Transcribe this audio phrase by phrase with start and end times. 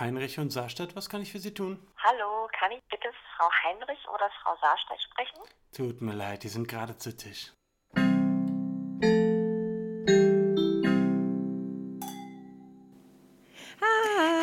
[0.00, 1.76] Heinrich und Saarstadt, was kann ich für Sie tun?
[1.96, 5.38] Hallo, kann ich bitte Frau Heinrich oder Frau Saarstedt sprechen?
[5.72, 7.52] Tut mir leid, die sind gerade zu Tisch.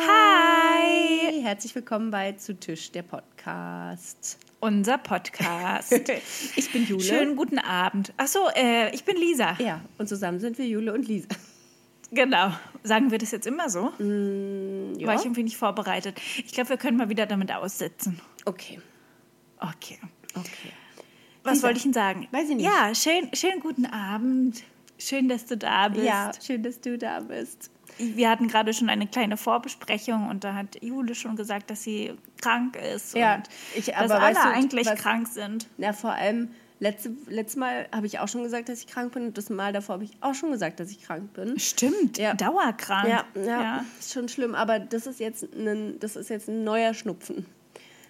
[0.08, 1.42] Hi!
[1.42, 4.38] Herzlich willkommen bei Zu Tisch, der Podcast.
[4.60, 5.92] Unser Podcast.
[6.56, 7.02] Ich bin Jule.
[7.02, 8.12] Schönen guten Abend.
[8.18, 9.56] Achso, äh, ich bin Lisa.
[9.58, 11.28] Ja, und zusammen sind wir Jule und Lisa.
[12.12, 12.52] Genau.
[12.82, 13.92] Sagen wir das jetzt immer so?
[14.98, 15.06] Ja.
[15.08, 16.20] War ich irgendwie nicht vorbereitet.
[16.38, 18.20] Ich glaube, wir können mal wieder damit aussetzen.
[18.44, 18.80] Okay,
[19.58, 19.98] Okay.
[20.34, 20.72] okay.
[21.42, 22.26] Was wollte ich denn sagen?
[22.32, 22.64] weiß ich nicht.
[22.64, 24.62] Ja, schön, schönen guten Abend.
[24.98, 26.04] Schön, dass du da bist.
[26.04, 27.70] Ja, schön, dass du da bist.
[27.98, 32.14] Wir hatten gerade schon eine kleine Vorbesprechung und da hat Jule schon gesagt, dass sie
[32.42, 33.14] krank ist.
[33.14, 35.66] Ja, und ich- dass alle weißt du, eigentlich was- krank sind.
[35.78, 39.26] Na, vor allem, letzte, letztes Mal habe ich auch schon gesagt, dass ich krank bin.
[39.26, 41.58] Und das Mal davor habe ich auch schon gesagt, dass ich krank bin.
[41.58, 42.34] Stimmt, Ja.
[42.34, 43.08] dauerkrank.
[43.08, 44.54] Ja, ja, ist schon schlimm.
[44.54, 47.46] Aber das ist jetzt ein, das ist jetzt ein neuer Schnupfen.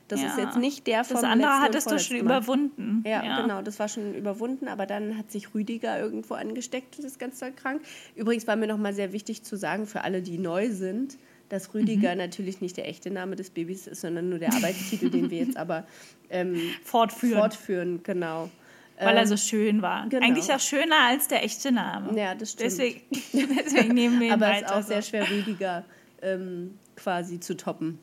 [0.09, 0.45] Das ist Ja.
[0.45, 2.23] jetzt nicht der vom Das andere hattest du schon Mal.
[2.39, 3.03] überwunden.
[3.05, 7.19] Ja, genau, das war schon überwunden, aber dann hat sich Rüdiger irgendwo angesteckt und ist
[7.19, 7.83] ganz doll krank.
[8.15, 12.13] Übrigens war mir nochmal sehr wichtig zu sagen, für alle, die neu sind, dass Rüdiger
[12.13, 12.19] Mhm.
[12.19, 15.57] natürlich nicht der echte Name des Babys ist, sondern nur der Arbeitstitel, den wir jetzt
[15.57, 15.87] aber
[16.31, 17.39] ähm, Fortführen.
[17.41, 18.51] fortführen, genau.
[18.99, 20.09] Weil er so schön war.
[20.09, 20.27] genau.
[20.27, 22.19] Eigentlich auch schöner als der echte Name.
[22.19, 22.71] Ja, das stimmt.
[22.73, 23.01] Deswegen,
[23.33, 25.11] deswegen nehmen wir ihn Aber es ist auch sehr so.
[25.11, 25.85] schwer, Rüdiger
[26.23, 27.99] ähm, quasi zu toppen.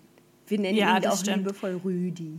[0.45, 1.38] Wir nennen Ja, ihn auch stimmt.
[1.38, 2.38] liebevoll Rüdi.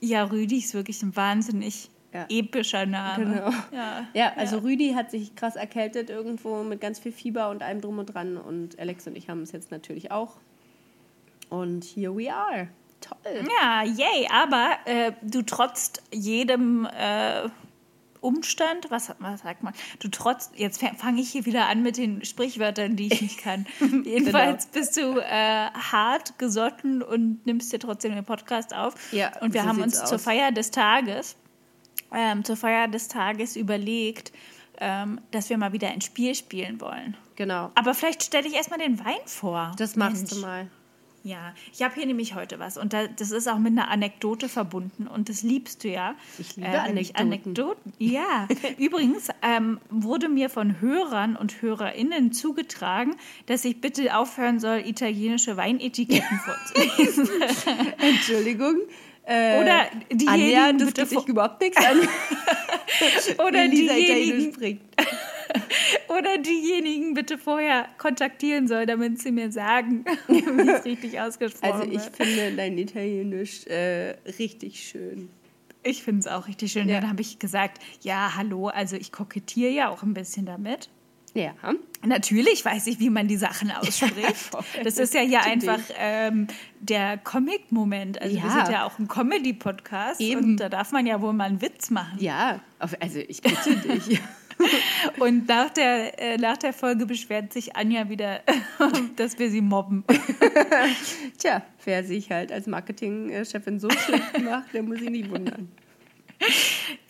[0.00, 2.26] Ja, Rüdi ist wirklich ein wahnsinnig Ja.
[2.28, 3.24] epischer Name.
[3.24, 3.50] Genau.
[3.72, 4.06] Ja.
[4.14, 7.98] Ja, also Rüdi hat sich krass erkältet irgendwo mit ganz viel Fieber und allem drum
[7.98, 8.36] und dran.
[8.36, 10.36] Und Alex und ich haben es jetzt natürlich auch.
[11.50, 12.68] Und here we are.
[13.00, 13.44] Toll.
[13.60, 17.48] Ja, yay, aber äh, du trotzt jedem äh,
[18.20, 19.74] Umstand, was, was sagt man?
[20.00, 23.66] Du trotzt, jetzt fange ich hier wieder an mit den Sprichwörtern, die ich nicht kann.
[24.04, 24.80] Jedenfalls Genau.
[24.80, 28.94] bist du äh, hart gesotten und nimmst dir trotzdem den Podcast auf.
[29.12, 30.24] Ja, und wir so haben uns zur aus.
[30.24, 31.36] Feier des Tages,
[32.12, 34.32] ähm, zur Feier des Tages überlegt,
[34.78, 37.16] ähm, dass wir mal wieder ein Spiel spielen wollen.
[37.36, 37.70] Genau.
[37.74, 39.72] Aber vielleicht stelle ich erstmal den Wein vor.
[39.78, 40.30] Das machst Mensch.
[40.30, 40.70] du mal.
[41.26, 44.48] Ja, ich habe hier nämlich heute was und da, das ist auch mit einer Anekdote
[44.48, 46.14] verbunden und das liebst du ja.
[46.38, 47.92] Ich liebe nämlich Anekdoten.
[47.92, 47.92] Anekdoten.
[47.98, 48.46] Ja,
[48.78, 55.56] übrigens ähm, wurde mir von Hörern und Hörerinnen zugetragen, dass ich bitte aufhören soll, italienische
[55.56, 57.28] Weinetiketten vorzulesen.
[57.98, 58.76] Entschuldigung.
[59.26, 61.98] Äh, Oder Anja, diejenigen das bitte vor, überhaupt nichts an.
[63.46, 64.80] oder diejenigen
[66.08, 71.84] oder diejenigen bitte vorher kontaktieren soll, damit sie mir sagen, wie es richtig ausgesprochen Also
[71.90, 72.16] ich wird.
[72.16, 75.28] finde dein Italienisch äh, richtig schön.
[75.82, 76.88] Ich finde es auch richtig schön.
[76.88, 77.00] Ja.
[77.00, 80.88] Dann habe ich gesagt, ja, hallo, also ich kokettiere ja auch ein bisschen damit.
[81.36, 81.52] Ja.
[82.04, 84.50] Natürlich weiß ich, wie man die Sachen ausspricht.
[84.84, 86.46] das ist ja hier einfach ähm,
[86.80, 88.20] der Comic-Moment.
[88.20, 88.50] Also wir Ja.
[88.64, 92.18] sind ja auch ein Comedy-Podcast und da darf man ja wohl mal einen Witz machen.
[92.18, 94.20] Ja, also ich bitte dich.
[95.18, 98.40] Und nach der, äh, nach der Folge beschwert sich Anja wieder,
[99.16, 100.02] dass wir sie mobben.
[101.38, 105.68] Tja, wer sich halt als Marketingchefin so schlecht macht, der muss sich nicht wundern.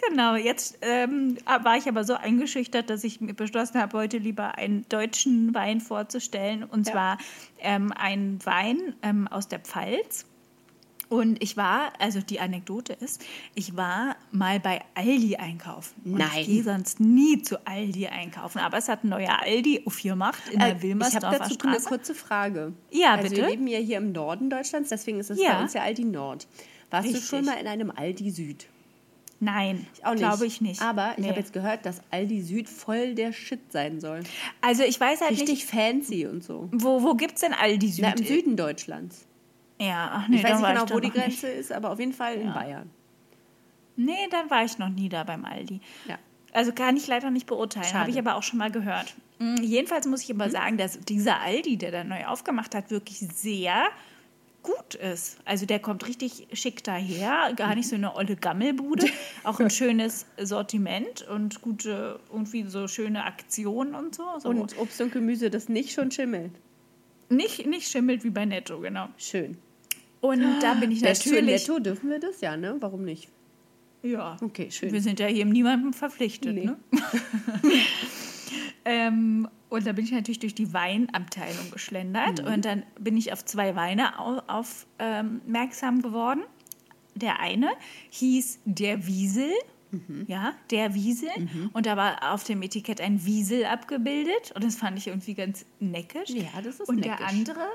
[0.09, 4.57] Genau, jetzt ähm, war ich aber so eingeschüchtert, dass ich mir beschlossen habe, heute lieber
[4.57, 6.63] einen deutschen Wein vorzustellen.
[6.65, 6.93] Und Ja.
[6.93, 7.19] zwar
[7.61, 10.27] ähm, ein Wein ähm, aus der Pfalz.
[11.09, 15.95] Und ich war, also die Anekdote ist, ich war mal bei Aldi einkaufen.
[16.05, 16.29] Und Nein.
[16.41, 18.59] Ich gehe sonst nie zu Aldi einkaufen.
[18.59, 21.75] Aber es hat ein neuer Aldi aufgemacht in der Äh, ich habe Wilmersdorfer dazu eine
[21.75, 21.89] Straße.
[21.89, 22.73] kurze Frage.
[22.91, 23.43] Ja, also bitte.
[23.43, 25.55] wir leben ja hier im Norden Deutschlands, deswegen ist es Ja.
[25.55, 26.49] bei uns ja Aldi Nord.
[26.91, 27.23] Warst Richtig.
[27.31, 28.67] du schon mal in einem Aldi Süd?
[29.39, 30.19] Nein, Auch nicht.
[30.21, 30.81] glaube ich nicht.
[30.81, 31.29] Aber ich Nee.
[31.29, 34.23] habe jetzt gehört, dass Aldi Süd voll der Shit sein soll.
[34.63, 36.69] Also ich weiß halt Richtig nicht, fancy und so.
[36.73, 38.05] wo, wo gibt es denn Aldi Süd?
[38.05, 39.27] Na, im Süden Deutschlands.
[39.79, 41.25] Ja, ach nee, Ich weiß nicht genau, wo die noch nicht.
[41.41, 42.89] Grenze ist, aber auf jeden Fall in Bayern.
[43.97, 45.81] Nee, dann war ich noch nie da beim Aldi.
[46.09, 46.19] Ja.
[46.53, 49.15] Also kann ich leider nicht beurteilen, habe ich aber auch schon mal gehört.
[49.39, 53.19] Mm, Jedenfalls muss ich aber sagen, dass dieser Aldi, der da neu aufgemacht hat, wirklich
[53.19, 53.89] sehr
[54.66, 55.39] gut ist.
[55.45, 59.07] Also der kommt richtig schick daher, gar nicht so eine olle Gammelbude,
[59.45, 64.24] auch ein schönes Sortiment und gute, irgendwie so schöne Aktionen und so.
[64.39, 66.53] so Und Obst und Gemüse, das nicht schon schimmelt.
[67.28, 69.09] nicht, nicht schimmelt wie bei Netto, genau.
[69.16, 69.57] Schön.
[70.21, 71.45] Und da bin ich natürlich...
[71.45, 72.41] Netto dürfen wir das?
[72.41, 72.77] Ja, ne?
[72.80, 73.28] Warum nicht?
[74.03, 74.36] Ja.
[74.41, 74.92] Okay, schön.
[74.92, 76.54] Wir sind ja hier niemandem verpflichtet.
[76.54, 76.66] Nee.
[76.66, 76.77] Ne?
[78.84, 82.53] ähm, und da bin ich natürlich durch die Weinabteilung geschlendert Mhm.
[82.53, 86.43] und dann bin ich auf zwei Weine au- aufmerksam geworden.
[87.15, 87.71] Der eine
[88.10, 89.51] hieß Der Wiesel.
[89.91, 90.25] Mhm.
[90.27, 91.31] Ja, der Wiesel.
[91.72, 94.53] Und da war auf dem Etikett ein Wiesel abgebildet.
[94.54, 96.31] Und das fand ich irgendwie ganz neckisch.
[96.31, 97.16] Ja, das ist Und neckisch.
[97.19, 97.66] der andere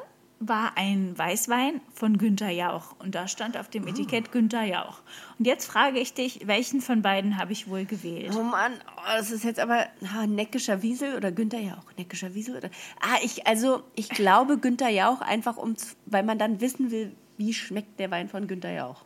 [0.42, 2.96] war ein Weißwein von Günther Jauch.
[3.00, 5.02] Und da stand auf dem Etikett Günther Jauch.
[5.38, 8.36] Und jetzt frage ich dich, welchen von beiden habe ich wohl gewählt?
[8.36, 11.86] Oh Mann, oh, das ist jetzt aber ah, Neckischer Wiesel oder Günther Jauch.
[11.96, 12.70] Neckischer Wiesel oder.
[13.00, 15.76] Ah, ich, also, ich glaube Günther Jauch einfach, um,
[16.08, 19.06] weil man dann wissen will, wie schmeckt der Wein von Günther Jauch.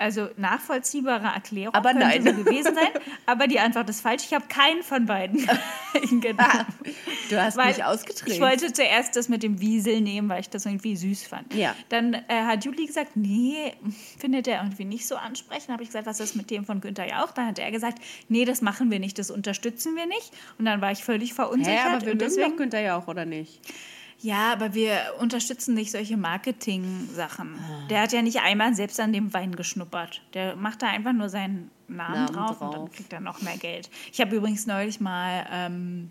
[0.00, 2.24] Also nachvollziehbare Erklärung Aber könnte nein.
[2.24, 2.88] so gewesen sein.
[3.26, 4.24] Aber die Antwort ist falsch.
[4.24, 5.46] Ich habe keinen von beiden
[6.22, 6.64] genommen.
[7.28, 8.32] Du hast Weil mich ausgetreten.
[8.32, 11.52] Ich wollte zuerst das mit dem Wiesel nehmen, weil ich das irgendwie süß fand.
[11.52, 11.76] Ja.
[11.90, 13.74] Dann äh, hat Juli gesagt, nee,
[14.18, 15.68] findet er irgendwie nicht so ansprechend.
[15.68, 17.32] habe ich gesagt, was ist mit dem von Günther Jauch?
[17.32, 17.98] Dann hat er gesagt,
[18.28, 20.32] nee, das machen wir nicht, das unterstützen wir nicht.
[20.58, 21.86] Und dann war ich völlig Hä, verunsichert.
[21.86, 23.60] aber wir mögen deswegen, doch Günther Jauch, oder nicht?
[24.20, 27.54] Ja, aber wir unterstützen nicht solche Marketing-Sachen.
[27.58, 27.86] Ah.
[27.88, 30.22] Der hat ja nicht einmal selbst an dem Wein geschnuppert.
[30.34, 32.74] Der macht da einfach nur seinen Namen, Namen drauf, und drauf.
[32.74, 33.90] dann kriegt er noch mehr Geld.
[34.12, 36.10] Ich habe übrigens neulich mal ähm,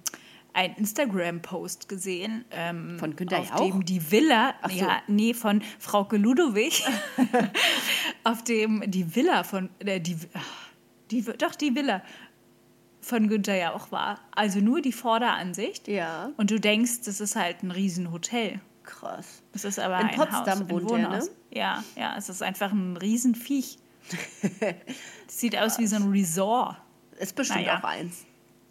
[0.53, 2.45] einen Instagram-Post gesehen.
[2.51, 4.77] Ähm, Von Günther auf dem die Villa, Ach so.
[4.77, 6.83] ja, nee, von Frauke Ludowig,
[8.23, 10.69] auf dem die Villa von, äh, die, ach,
[11.11, 12.01] die, doch die Villa
[13.09, 14.19] von Günther Jauch war.
[14.35, 15.87] Also nur die Vorderansicht.
[15.87, 16.29] Ja.
[16.37, 18.61] Und du denkst, das ist halt ein Riesenhotel.
[18.83, 19.43] Krass.
[19.51, 21.07] Das ist aber In ein Potsdam Haus, ein wohnt er, ne?
[21.09, 21.31] Wohnhaus.
[21.51, 23.77] Ja, ja, es ist einfach ein Riesenviech.
[25.27, 26.75] Es sieht aus wie so ein Resort.
[27.19, 27.79] Ist bestimmt Naja.
[27.79, 28.25] auch eins.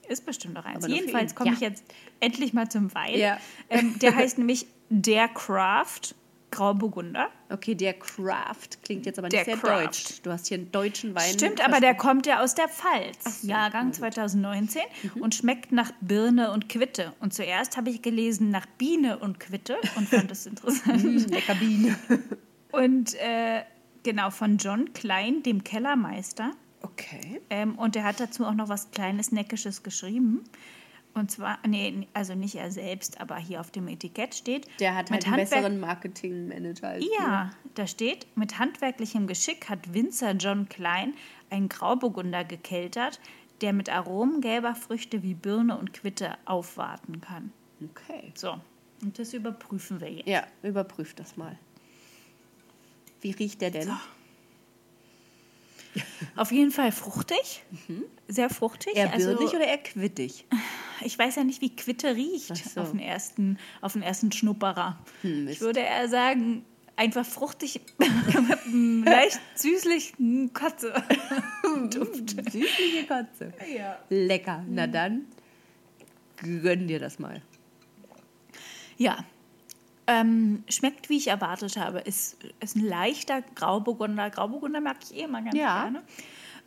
[0.09, 0.87] Ist bestimmt noch eins.
[0.89, 1.55] Jedenfalls komme Ja.
[1.55, 1.85] ich jetzt
[2.19, 3.17] endlich mal zum Wein.
[3.17, 3.39] Ja.
[3.71, 6.15] Ähm, der heißt nämlich Der Craft
[6.51, 7.29] Grauburgunder.
[7.51, 9.85] Okay, der Craft klingt jetzt aber nicht Der sehr Craft.
[9.87, 10.23] deutsch.
[10.23, 11.33] Du hast hier einen deutschen Wein.
[11.35, 13.43] Stimmt, aber der kommt ja aus der Pfalz.
[13.43, 14.83] Jahrgang 2019
[15.15, 15.23] Mhm.
[15.23, 17.13] und schmeckt nach Birne und Quitte.
[17.21, 21.03] Und zuerst habe ich gelesen nach Biene und Quitte und fand das interessant.
[21.03, 21.97] Hm, lecker Biene.
[22.71, 23.63] Und äh,
[24.03, 26.51] genau, von John Klein, dem Kellermeister.
[26.83, 27.41] Okay.
[27.49, 30.45] Ähm, und er hat dazu auch noch was Kleines, Neckisches geschrieben.
[31.19, 34.67] Und zwar, nee, also nicht er selbst, aber hier auf dem Etikett steht.
[34.79, 39.93] Der hat mit halt einen besseren Marketingmanager als Ja, da steht, mit handwerklichem Geschick hat
[39.93, 41.15] Winzer John Klein
[41.51, 43.21] einen Grauburgunder gekeltert,
[43.61, 47.53] der mit Aromen gelber Früchte wie Birne und Quitte aufwarten kann.
[47.83, 48.33] Okay.
[48.35, 48.61] So,
[49.03, 50.29] und das überprüfen wir jetzt.
[50.29, 51.59] Ja, überprüf das mal.
[53.21, 53.91] Wie riecht der denn?
[56.37, 57.65] Auf jeden Fall fruchtig,
[58.29, 58.95] sehr fruchtig.
[58.95, 60.45] Eher also, birnig oder eher quittig?
[61.03, 62.81] Ich weiß ja nicht, wie Quitte riecht so.
[62.81, 64.99] auf, den ersten, auf den ersten Schnupperer.
[65.23, 66.65] Hm, ich würde eher sagen,
[66.97, 70.95] einfach fruchtig mit einem leicht süßlichen Kotze.
[71.91, 73.53] Süßliche Katze.
[73.77, 73.99] Ja.
[74.09, 74.65] Lecker.
[74.69, 75.27] Na dann,
[76.37, 77.43] gönn dir das mal.
[78.97, 79.25] Ja.
[80.07, 81.99] Ähm, schmeckt, wie ich erwartet habe.
[82.01, 84.31] Ist, ist ein leichter Grauburgunder.
[84.31, 85.83] Grauburgunder mag ich eh immer ganz Ja.
[85.83, 86.03] gerne.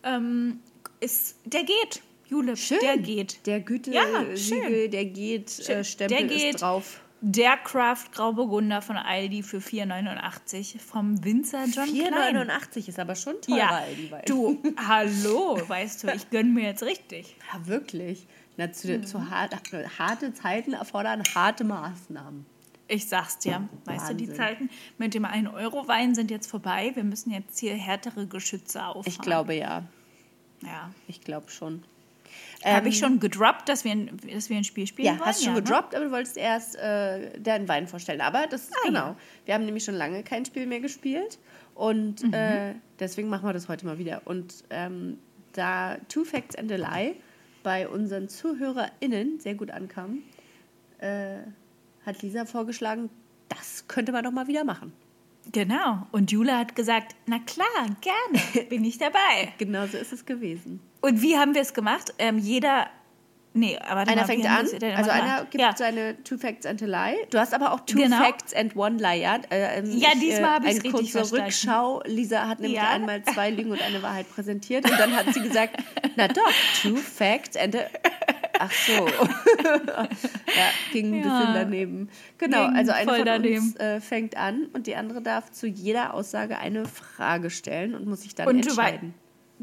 [0.03, 0.59] Ähm,
[0.99, 2.55] ist, der geht, Jule.
[2.57, 2.79] Schön.
[2.81, 3.45] Der geht.
[3.45, 4.91] Der Ja, Gütesiegel, schön.
[4.91, 6.55] der geht, äh, Stempel Der geht.
[6.55, 7.01] ist drauf.
[7.23, 12.13] Der Craft Grauburgunder von Aldi für 4,89 vom Winzer John Klein.
[12.13, 14.21] 4,89 ist aber schon teurer, Ja, Aldi Wein.
[14.25, 14.57] du,
[14.87, 17.35] hallo, weißt du, ich gönne mir jetzt richtig.
[17.53, 18.25] Ja, wirklich.
[18.57, 19.05] Na, zu, Mhm.
[19.05, 19.53] zu hart,
[19.99, 22.45] harte Zeiten erfordern harte Maßnahmen.
[22.87, 24.33] Ich sag's dir, weißt du, die.
[24.33, 26.91] Zeiten mit dem 1-Euro-Wein sind jetzt vorbei.
[26.95, 29.05] Wir müssen jetzt hier härtere Geschütze auffahren.
[29.07, 29.83] Ich glaube ja.
[30.61, 30.91] Ja.
[31.07, 31.83] Ich glaube schon.
[32.65, 35.27] Habe ich schon gedroppt, dass wir, ein, dass wir ein Spiel spielen Ähm, Ja, wollen?
[35.29, 35.61] hast du schon ne?
[35.63, 38.21] gedroppt, aber du wolltest erst äh, deinen Wein vorstellen.
[38.21, 38.99] Aber das ist Ah, genau.
[39.07, 39.15] ja.
[39.45, 41.39] Wir haben nämlich schon lange kein Spiel mehr gespielt
[41.75, 42.33] und Mhm.
[42.33, 44.21] äh, deswegen machen wir das heute mal wieder.
[44.25, 45.17] Und ähm,
[45.53, 47.15] da Two Facts and a Lie
[47.63, 50.19] bei unseren ZuhörerInnen sehr gut ankam,
[50.99, 51.37] äh,
[52.05, 53.09] hat Lisa vorgeschlagen,
[53.49, 54.93] das könnte man doch mal wieder machen.
[55.51, 56.07] Genau.
[56.11, 57.65] Und Jule hat gesagt, na klar,
[58.01, 59.53] gerne, bin ich dabei.
[59.57, 60.79] Genau so ist es gewesen.
[61.01, 62.13] Und wie haben wir es gemacht?
[62.19, 62.87] Ähm, jeder,
[63.53, 65.75] nee, aber Einer fängt an, also einer gibt ja.
[65.75, 67.17] seine Two Facts and a Lie.
[67.31, 68.17] Du hast aber auch Two Genau.
[68.17, 69.37] Facts and One Lie, ja?
[69.49, 71.45] Äh, ähm, Ja, diesmal hab ich's Eine richtig kurze verstanden.
[71.45, 72.03] Rückschau.
[72.05, 72.89] Lisa hat nämlich Ja.
[72.91, 75.75] einmal zwei Lügen und eine Wahrheit präsentiert und dann hat sie gesagt,
[76.15, 77.79] na doch, Two Facts and a...
[78.63, 78.91] Ach so.
[79.65, 80.07] ja,
[80.91, 81.39] ging ein Ja.
[81.39, 82.09] bisschen daneben.
[82.37, 83.57] Genau, Ging also eine von daneben.
[83.63, 88.05] uns äh, fängt an und die andere darf zu jeder Aussage eine Frage stellen und
[88.05, 89.13] muss sich dann Und entscheiden.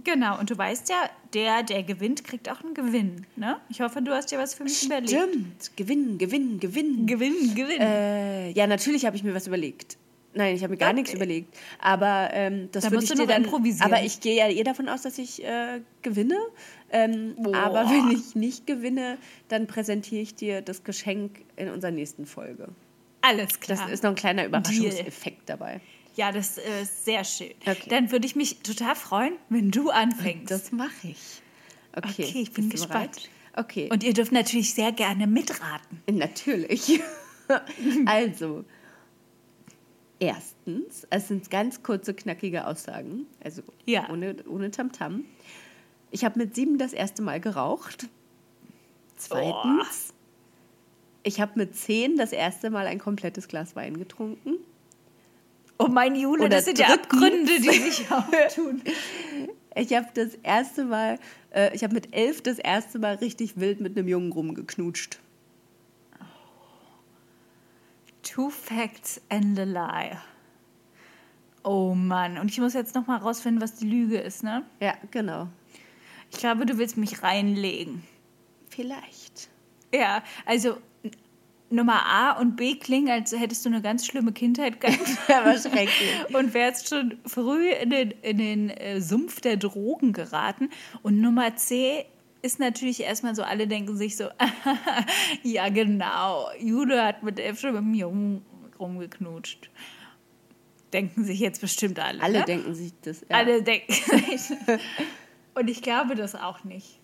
[0.04, 3.26] Genau, und du weißt ja, der, der gewinnt, kriegt auch einen Gewinn.
[3.36, 3.56] Ne?
[3.68, 5.10] Ich hoffe, du hast dir was für mich überlegt.
[5.10, 5.76] Stimmt.
[5.76, 7.06] Gewinnen, gewinnen, gewinnen.
[7.06, 7.80] Gewinn, Gewinn.
[7.80, 9.96] Äh, ja, natürlich habe ich mir was überlegt.
[10.38, 11.52] Nein, ich habe mir gar nichts überlegt.
[11.80, 13.42] Aber ähm, das Da würde ich du dir dann.
[13.42, 13.92] improvisieren.
[13.92, 16.38] Aber ich gehe ja eh davon aus, dass ich äh, gewinne.
[16.90, 19.18] Ähm, aber wenn ich nicht gewinne,
[19.48, 22.68] dann präsentiere ich dir das Geschenk in unserer nächsten Folge.
[23.20, 23.78] Alles klar.
[23.82, 25.80] Das ist noch ein kleiner Überraschungseffekt dabei.
[26.14, 27.50] ja, das äh, ist sehr schön.
[27.62, 27.88] Okay.
[27.88, 30.50] Dann würde ich mich total freuen, wenn du anfängst.
[30.52, 31.42] Das mache ich.
[31.96, 32.92] Okay, Okay, ich bin gespannt.
[32.92, 33.30] bereit?
[33.56, 36.00] Okay, und ihr dürft natürlich sehr gerne mitraten.
[36.12, 37.00] natürlich.
[38.06, 38.64] also,
[40.20, 44.08] erstens, es sind ganz kurze, knackige Aussagen, also Ja.
[44.10, 45.24] ohne, ohne Tamtam.
[46.10, 48.08] Ich habe mit sieben das erste Mal geraucht.
[49.16, 50.14] Zweitens,
[51.22, 54.56] ich habe mit zehn das erste Mal ein komplettes Glas Wein getrunken.
[55.78, 58.82] Oh mein Jule, Oder das sind ja Abgründe, die sich auftun.
[59.76, 61.18] Ich habe das erste Mal,
[61.54, 65.20] äh, ich habe mit elf das erste Mal richtig wild mit einem Jungen rumgeknutscht.
[68.28, 70.16] Two facts and a lie.
[71.64, 74.64] Oh Mann, und ich muss jetzt noch mal rausfinden, was die Lüge ist, ne?
[74.80, 75.48] Ja, genau.
[76.30, 78.02] Ich glaube, du willst mich reinlegen.
[78.68, 79.48] Vielleicht.
[79.92, 80.76] Ja, also
[81.70, 85.58] Nummer A und B klingen, als hättest du eine ganz schlimme Kindheit gehabt Ja, war
[85.58, 86.34] schrecklich.
[86.34, 90.70] und wärst schon früh in den, in den äh, Sumpf der Drogen geraten.
[91.02, 92.06] Und Nummer C
[92.42, 94.28] ist natürlich erstmal so, alle denken sich so,
[95.42, 98.44] ja genau, Jude hat mit elf schon mit dem Jungen
[98.78, 99.70] rumgeknutscht.
[100.92, 102.22] Denken sich jetzt bestimmt alle.
[102.22, 102.44] Alle ne?
[102.44, 103.20] denken sich das.
[103.28, 103.36] Ja.
[103.36, 104.56] Alle denken sich.
[105.54, 107.00] Und ich glaube das auch nicht.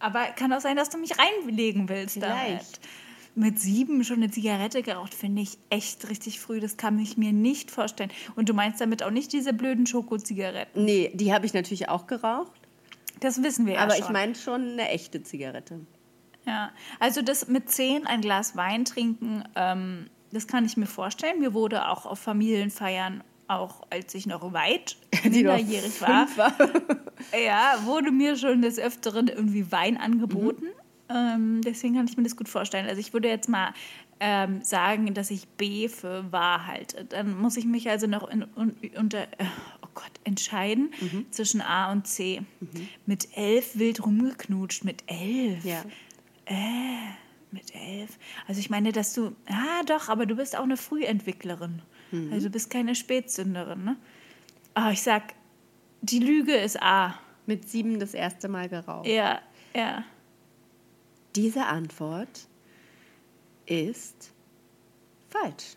[0.00, 2.36] Aber kann auch sein, dass du mich reinlegen willst damit.
[2.36, 2.80] Vielleicht.
[3.34, 6.58] Mit sieben schon eine Zigarette geraucht, finde ich echt richtig früh.
[6.58, 8.10] Das kann ich mir nicht vorstellen.
[8.34, 10.84] Und du meinst damit auch nicht diese blöden Schokozigaretten.
[10.84, 12.67] Nee, die habe ich natürlich auch geraucht.
[13.20, 14.04] Das wissen wir ja aber schon.
[14.04, 15.80] ich meine schon eine echte Zigarette.
[16.46, 21.40] Ja, also das mit zehn ein Glas Wein trinken, ähm, das kann ich mir vorstellen.
[21.40, 26.52] Mir wurde auch auf Familienfeiern, auch als ich noch weit minderjährig war, war.
[27.44, 30.66] ja, wurde mir schon des Öfteren irgendwie Wein angeboten.
[31.10, 32.86] Ähm, deswegen kann ich mir das gut vorstellen.
[32.86, 33.72] Also ich würde jetzt mal
[34.20, 37.04] ähm, sagen, dass ich B für wahr halte.
[37.04, 39.46] Dann muss ich mich also noch in, un, unter, äh,
[39.82, 40.90] oh Gott, entscheiden
[41.30, 42.42] zwischen A und C.
[43.06, 45.64] Mit elf wild rumgeknutscht, mit elf.
[45.64, 45.82] Ja.
[47.50, 48.18] Mit elf.
[48.46, 51.82] Also ich meine, dass du, ah doch, aber du bist auch eine Frühentwicklerin.
[52.10, 52.32] Mhm.
[52.32, 53.96] Also du bist keine Spätsünderin, ne?
[54.74, 55.34] Aber ich sag,
[56.02, 57.18] die Lüge ist A.
[57.46, 59.06] Mit sieben das erste Mal geraucht.
[59.06, 59.40] Ja,
[59.74, 60.04] ja.
[61.34, 62.47] Diese Antwort
[63.68, 64.32] ist
[65.28, 65.76] falsch.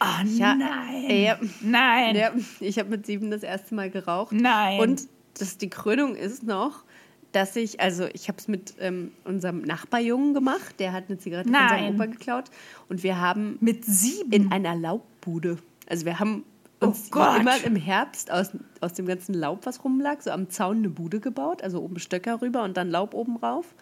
[0.00, 1.10] Oh Ja, nein.
[1.10, 2.16] Ja, Nein.
[2.16, 4.32] ja, ich habe mit sieben das erste Mal geraucht.
[4.32, 4.80] Nein.
[4.80, 5.02] Und
[5.38, 6.84] das, die Krönung ist noch,
[7.32, 11.48] dass ich, also ich habe es mit ähm, unserem Nachbarjungen gemacht, der hat eine Zigarette
[11.48, 11.94] von seinem Nein.
[11.94, 12.44] Opa geklaut.
[12.88, 14.32] Und wir haben Mit sieben.
[14.32, 15.58] in einer Laubbude,
[15.88, 16.44] also wir haben
[16.80, 20.78] uns Oh immer im Herbst aus, aus dem ganzen Laub, was rumlag, so am Zaun
[20.78, 23.74] eine Bude gebaut, also oben Stöcker rüber und dann Laub oben rauf.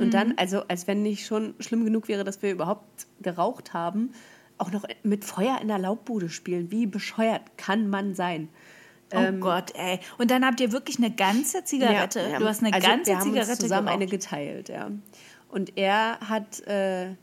[0.00, 0.10] Und Mhm.
[0.10, 4.12] dann, also als wenn nicht schon schlimm genug wäre, dass wir überhaupt geraucht haben,
[4.58, 6.70] auch noch mit Feuer in der Laubbude spielen.
[6.70, 8.48] Wie bescheuert kann man sein?
[9.14, 9.98] oh Gott, ey.
[10.18, 12.20] Und dann habt ihr wirklich eine ganze Zigarette.
[12.30, 12.38] Ja.
[12.38, 14.02] Du hast eine also ganze wir haben Zigarette uns zusammen geraucht.
[14.02, 14.90] eine geteilt, ja.
[15.48, 17.14] Und er hat äh,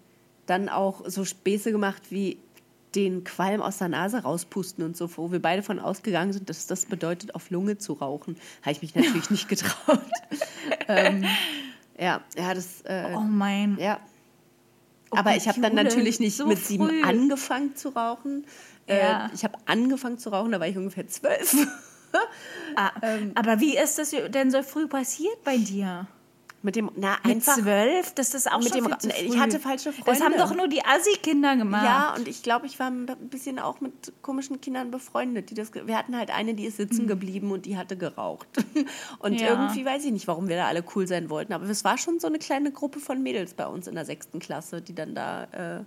[0.47, 2.39] dann auch so Späße gemacht wie
[2.95, 6.67] den Qualm aus der Nase rauspusten und so, wo wir beide von ausgegangen sind, dass
[6.67, 8.35] das bedeutet, auf Lunge zu rauchen.
[8.63, 10.01] Habe ich mich natürlich nicht getraut.
[10.89, 11.23] ähm,
[11.97, 13.77] ja, ja, das, äh, Oh mein.
[13.79, 13.99] ja.
[15.11, 17.01] Oh Aber ich habe dann natürlich nicht so mit sieben früh.
[17.03, 18.45] angefangen zu rauchen.
[18.87, 19.29] Äh, Ja.
[19.33, 21.55] ich habe angefangen zu rauchen, da war ich ungefähr zwölf.
[22.75, 23.31] Ah, Ähm.
[23.35, 26.07] aber wie ist das denn so früh passiert bei dir?
[26.67, 27.55] Mit dem, na, Mit einfach.
[27.55, 28.13] zwölf?
[28.15, 29.23] Das ist auch Mit schon dem viel zu früh.
[29.25, 30.37] ich hatte falsche Das haben Freunde.
[30.37, 31.85] doch nur die Assi-Kinder gemacht.
[31.85, 35.49] Ja, und ich glaube, ich war ein bisschen auch mit komischen Kindern befreundet.
[35.49, 38.47] Die das, wir hatten halt eine, die ist sitzen geblieben und die hatte geraucht.
[39.19, 39.39] Und Hm.
[39.39, 39.47] Ja.
[39.51, 41.53] irgendwie weiß ich nicht, warum wir da alle cool sein wollten.
[41.53, 44.39] Aber es war schon so eine kleine Gruppe von Mädels bei uns in der sechsten
[44.39, 45.43] Klasse, die dann da
[45.79, 45.83] äh,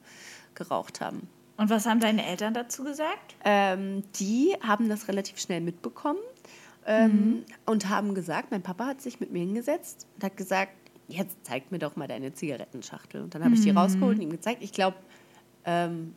[0.55, 1.29] geraucht haben.
[1.59, 3.35] Und was haben deine Eltern dazu gesagt?
[3.45, 6.19] Ähm, die haben das relativ schnell mitbekommen
[6.87, 7.45] ähm, Mhm.
[7.67, 10.73] und haben gesagt, mein Papa hat sich mit mir hingesetzt und hat gesagt,
[11.09, 13.21] jetzt zeig mir doch mal deine Zigarettenschachtel.
[13.23, 13.65] Und dann habe ich Mhm.
[13.65, 14.63] die rausgeholt und ihm gezeigt.
[14.63, 14.97] Ich glaube,
[15.65, 16.15] ähm,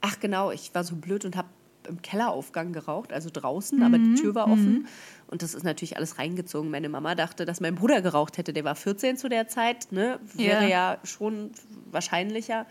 [0.00, 1.48] ach genau, ich war so blöd und habe
[1.88, 4.14] im Kelleraufgang geraucht, also draußen, aber Mhm.
[4.16, 4.88] die Tür war offen.
[5.28, 6.68] Und das ist natürlich alles reingezogen.
[6.70, 8.52] Meine Mama dachte, dass mein Bruder geraucht hätte.
[8.52, 10.18] Der war 14 zu der Zeit, ne?
[10.34, 11.50] wäre ja, schon
[11.92, 12.66] wahrscheinlicher.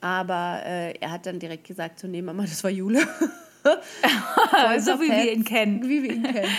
[0.00, 3.00] Aber äh, er hat dann direkt gesagt, so, nee, Mama, das war Jule.
[4.78, 5.82] So wie wir ihn kennen.
[5.88, 6.52] Wie wir ihn kennen.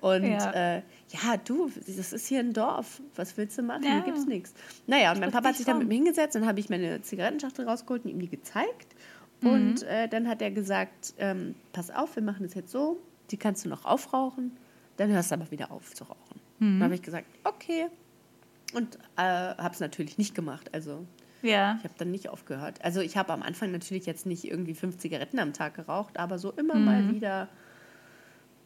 [0.00, 0.76] Und Ja.
[0.76, 3.02] Äh, ja, du, das ist hier ein Dorf.
[3.16, 3.82] Was willst du machen?
[3.82, 3.94] Ja.
[3.94, 4.54] Hier gibt's nichts.
[4.86, 7.66] Naja, und mein Papa hat sich dann mit mir hingesetzt, dann habe ich meine Zigarettenschachtel
[7.68, 8.94] rausgeholt und ihm die gezeigt.
[9.40, 9.50] Mhm.
[9.50, 13.00] Und äh, dann hat er gesagt, ähm, pass auf, wir machen das jetzt so,
[13.30, 14.56] die kannst du noch aufrauchen,
[14.98, 16.40] dann hörst du aber wieder auf zu rauchen.
[16.60, 16.78] Mhm.
[16.78, 17.86] Dann habe ich gesagt, okay.
[18.72, 20.70] Und äh, habe es natürlich nicht gemacht.
[20.72, 21.04] Also
[21.42, 21.76] Ja.
[21.78, 22.84] ich habe dann nicht aufgehört.
[22.84, 26.38] Also ich habe am Anfang natürlich jetzt nicht irgendwie fünf Zigaretten am Tag geraucht, aber
[26.38, 27.48] so immer mal wieder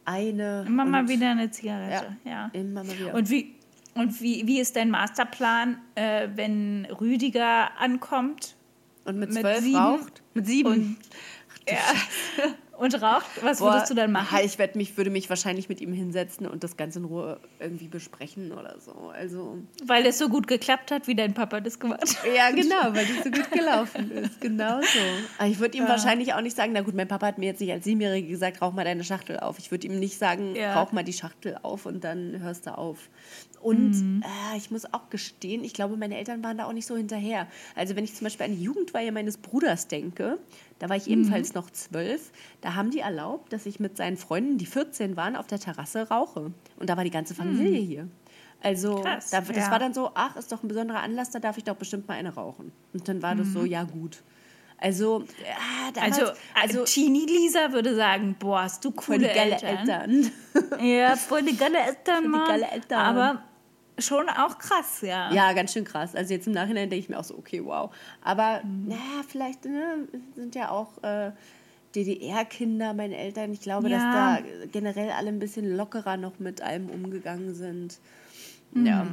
[0.04, 0.62] eine.
[0.62, 0.66] Mhm.
[0.66, 2.16] Immer mal wieder eine Zigarette.
[2.24, 2.50] Ja.
[2.52, 3.14] Immer mal wieder.
[3.14, 3.54] Und wie,
[3.94, 8.56] und wie, wie ist dein Masterplan, äh, wenn Rüdiger ankommt?
[9.04, 10.22] Und mit Mit zwölf sieben raucht?
[10.34, 10.72] Mit sieben.
[10.72, 10.96] Und,
[11.68, 12.44] ja.
[12.78, 13.26] Und raucht.
[13.42, 14.38] Was Boah, würdest du dann machen?
[14.44, 17.88] Ich werd mich, würde mich wahrscheinlich mit ihm hinsetzen und das Ganze in Ruhe irgendwie
[17.88, 19.10] besprechen oder so.
[19.14, 19.58] Also.
[19.86, 22.16] Weil es so gut geklappt hat, wie dein Papa das gemacht hat.
[22.34, 24.40] Ja, genau, weil die so gut gelaufen ist.
[24.40, 24.98] Genau so.
[25.38, 27.60] Aber ich würde ihm wahrscheinlich auch nicht sagen, na gut, mein Papa hat mir jetzt
[27.60, 29.58] nicht als Siebenjährige gesagt, rauch mal deine Schachtel auf.
[29.58, 30.74] Ich würde ihm nicht sagen, Ja.
[30.80, 33.08] rauch mal die Schachtel auf und dann hörst du auf.
[33.60, 34.22] Und Mhm.
[34.52, 37.46] äh, ich muss auch gestehen, ich glaube, meine Eltern waren da auch nicht so hinterher.
[37.74, 40.38] Also wenn ich zum Beispiel an die Jugendweihe meines Bruders denke,
[40.84, 41.12] da war ich Mhm.
[41.12, 45.34] ebenfalls noch zwölf, da haben die erlaubt, dass ich mit seinen Freunden, die 14 waren,
[45.34, 46.52] auf der Terrasse rauche.
[46.78, 48.08] Und da war die ganze Familie hier.
[48.62, 49.02] Also Mhm.
[49.04, 49.70] Krass, da, das ja.
[49.70, 52.14] war dann so, ach, ist doch ein besonderer Anlass, da darf ich doch bestimmt mal
[52.18, 52.70] eine rauchen.
[52.92, 54.22] Und dann war das so, ja gut.
[54.76, 59.52] Also, ja, damals, Also, also Teenie Lisa würde sagen, boah, hast du voll coole geile
[59.52, 59.78] Eltern.
[59.78, 60.30] Eltern.
[60.84, 62.46] Ja, voll die geile Eltern, Mann.
[62.46, 62.98] geile Eltern.
[63.00, 63.42] Aber
[63.98, 65.32] schon auch krass, ja.
[65.32, 66.14] Ja, ganz schön krass.
[66.14, 67.94] Also jetzt im Nachhinein denke ich mir auch so, okay, wow.
[68.22, 68.88] Aber Mhm.
[68.88, 71.30] naja, vielleicht ne, sind ja auch äh,
[71.94, 73.52] DDR-Kinder, meine Eltern.
[73.52, 74.38] Ich glaube, Ja.
[74.38, 77.98] dass da generell alle ein bisschen lockerer noch mit allem umgegangen sind.
[78.74, 79.06] Ja,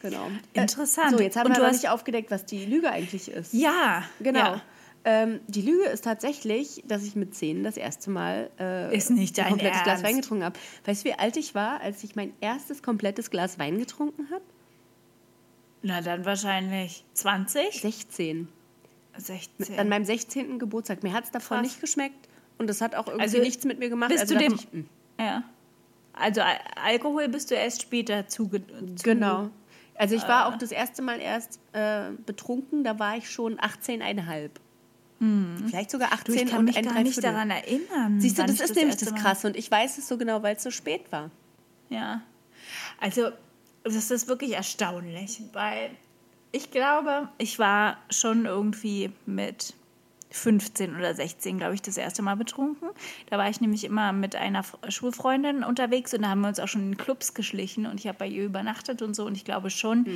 [0.00, 0.28] genau.
[0.30, 0.38] Mhm.
[0.54, 1.12] Interessant.
[1.12, 3.30] Äh, so, jetzt haben Und wir du aber hast- nicht aufgedeckt, was die Lüge eigentlich
[3.30, 3.52] ist.
[3.52, 4.38] Ja, Genau.
[4.38, 4.62] Ja.
[5.04, 9.38] Ähm, die Lüge ist tatsächlich, dass ich mit zehn das erste Mal äh, Ist nicht
[9.40, 10.04] ein komplettes Glas Ernst.
[10.04, 10.58] Wein getrunken habe.
[10.84, 14.42] Weißt du, wie alt ich war, als ich mein erstes komplettes Glas Wein getrunken habe?
[15.82, 18.48] Na, dann wahrscheinlich 20, 16.
[19.16, 19.78] 16.
[19.78, 20.58] An meinem 16.
[20.58, 21.02] Geburtstag.
[21.02, 21.66] Mir hat es davon Krass.
[21.66, 22.28] nicht geschmeckt
[22.58, 24.10] und das hat auch irgendwie Also, nichts mit mir gemacht.
[24.10, 24.86] bist also du dem- ich, hm,
[25.20, 25.42] Ja.
[26.14, 29.48] Also Al Alkohol bist du erst später zuge zu Genau.
[29.96, 34.50] Also ich war auch das erste Mal erst äh, betrunken, da war ich schon 18,5.
[35.66, 36.16] Vielleicht sogar Hm.
[36.24, 38.20] Du, 18 ich kann und mich ein gar nicht daran erinnern.
[38.20, 40.56] Siehst du, das ist nämlich erste das Krasse und ich weiß es so genau, weil
[40.56, 41.30] es so spät war.
[41.88, 42.22] Ja.
[43.00, 43.30] Also,
[43.84, 45.90] das ist wirklich erstaunlich, weil
[46.52, 49.74] ich glaube, ich war schon irgendwie mit
[50.30, 52.88] 15 oder 16, glaube ich, das erste Mal betrunken.
[53.28, 56.68] Da war ich nämlich immer mit einer Schulfreundin unterwegs und da haben wir uns auch
[56.68, 59.70] schon in Clubs geschlichen und ich habe bei ihr übernachtet und so und ich glaube
[59.70, 60.06] schon,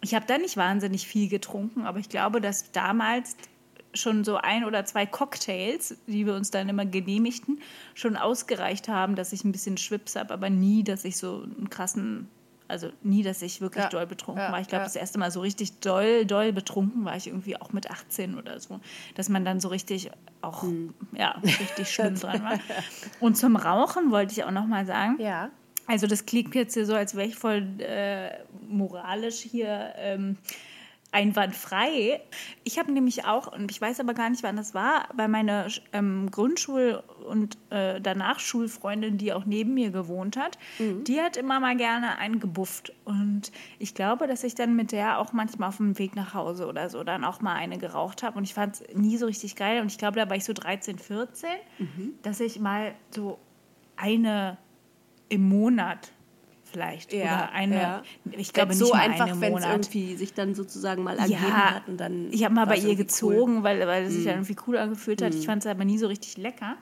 [0.00, 3.36] ich habe da nicht wahnsinnig viel getrunken, aber ich glaube, dass damals
[3.94, 7.60] schon so ein oder zwei Cocktails, die wir uns dann immer genehmigten,
[7.94, 11.70] schon ausgereicht haben, dass ich ein bisschen Schwips habe, aber nie, dass ich so einen
[11.70, 12.28] krassen,
[12.68, 14.60] also nie, dass ich wirklich Ja, doll betrunken ja, war.
[14.60, 14.86] Ich glaube, ja.
[14.86, 18.60] das erste Mal so richtig doll, doll betrunken war ich irgendwie auch mit 18 oder
[18.60, 18.78] so,
[19.16, 20.94] dass man dann so richtig auch, Hm.
[21.16, 22.58] ja, richtig schlimm dran war.
[23.20, 25.50] Und zum Rauchen wollte ich auch noch mal sagen, Ja.
[25.88, 28.30] also das klingt jetzt hier so, als wäre ich voll äh,
[28.68, 30.36] moralisch hier ähm,
[31.12, 32.20] einwandfrei.
[32.62, 35.66] Ich habe nämlich auch, und ich weiß aber gar nicht, wann das war, bei meiner
[35.92, 40.58] ähm, Grundschul- und äh, danach Schulfreundin, die auch neben mir gewohnt hat,
[41.04, 42.92] die hat immer mal gerne einen gebufft.
[43.04, 46.66] Und ich glaube, dass ich dann mit der auch manchmal auf dem Weg nach Hause
[46.66, 48.38] oder so dann auch mal eine geraucht habe.
[48.38, 49.80] Und ich fand es nie so richtig geil.
[49.80, 51.48] Und ich glaube, da war ich so 13, 14,
[52.22, 53.38] dass ich mal so
[53.96, 54.58] eine
[55.28, 56.12] im Monat
[56.70, 57.12] vielleicht.
[57.12, 58.02] Ja, oder eine, ja.
[58.32, 61.74] ich glaube nicht so mal einfach, wenn es irgendwie sich dann sozusagen mal ergeben Ja,
[61.74, 62.28] hat und dann.
[62.32, 64.28] ich habe mal bei ihr gezogen, weil, weil es sich Mhm.
[64.28, 65.34] dann irgendwie cool angefühlt hat.
[65.34, 66.76] Ich fand es aber nie so richtig lecker.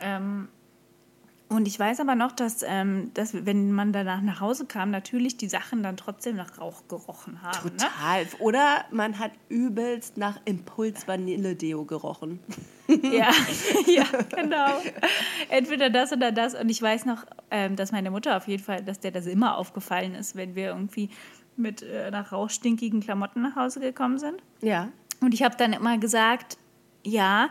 [0.00, 0.48] Ähm,
[1.52, 5.36] und ich weiß aber noch, dass, ähm, dass wenn man danach nach Hause kam, natürlich
[5.36, 7.70] die Sachen dann trotzdem nach Rauch gerochen haben.
[7.70, 7.76] Ne?
[7.76, 8.26] Total.
[8.38, 12.40] Oder man hat übelst nach Impuls Vanille-Deo gerochen.
[12.88, 13.30] Ja,
[13.86, 14.04] ja,
[14.36, 14.82] genau.
[15.48, 16.54] Entweder das oder das.
[16.54, 19.56] Und ich weiß noch, ähm, dass meine Mutter auf jeden Fall, dass der das immer
[19.56, 21.08] aufgefallen ist, wenn wir irgendwie
[21.56, 24.42] mit äh, nach rauchstinkigen Klamotten nach Hause gekommen sind.
[24.60, 24.88] Ja.
[25.20, 26.58] Und ich habe dann immer gesagt,
[27.02, 27.48] ja,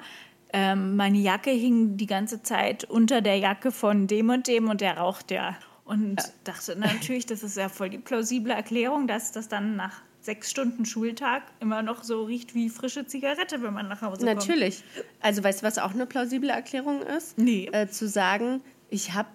[0.53, 4.81] ähm, meine Jacke hing die ganze Zeit unter der Jacke von dem und dem und
[4.81, 5.57] der raucht ja.
[5.85, 10.51] Und dachte natürlich, das ist ja voll die plausible Erklärung, dass das dann nach sechs
[10.51, 14.37] Stunden Schultag immer noch so riecht wie frische Zigarette, wenn man nach Hause kommt.
[14.37, 14.83] Natürlich.
[15.19, 17.37] Also weißt du, was auch eine plausible Erklärung ist?
[17.37, 17.69] Nee.
[17.71, 19.29] Äh, zu sagen, ich habe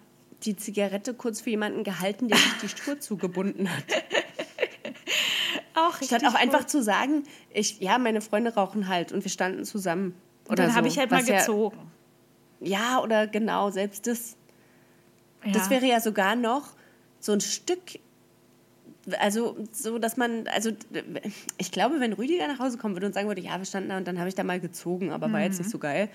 [0.44, 3.84] die Zigarette kurz für jemanden gehalten, der sich die Spur zugebunden hat.
[5.74, 6.70] Auch Statt auch einfach gut.
[6.70, 10.14] zu sagen, ich, ja, meine Freunde rauchen halt und wir standen zusammen.
[10.48, 10.76] Und dann so.
[10.76, 11.78] habe ich halt mal Was ja- gezogen.
[12.60, 14.36] Ja, oder genau, selbst das.
[15.44, 15.52] Ja.
[15.52, 16.72] Das wäre ja sogar noch
[17.20, 17.98] so ein Stück,
[19.20, 20.70] also so, dass man, also
[21.58, 23.96] ich glaube, wenn Rüdiger nach Hause kommen würde und sagen würde, ja, wir standen da
[23.98, 25.44] und dann habe ich da mal gezogen, aber war Mhm.
[25.46, 26.08] jetzt nicht so geil,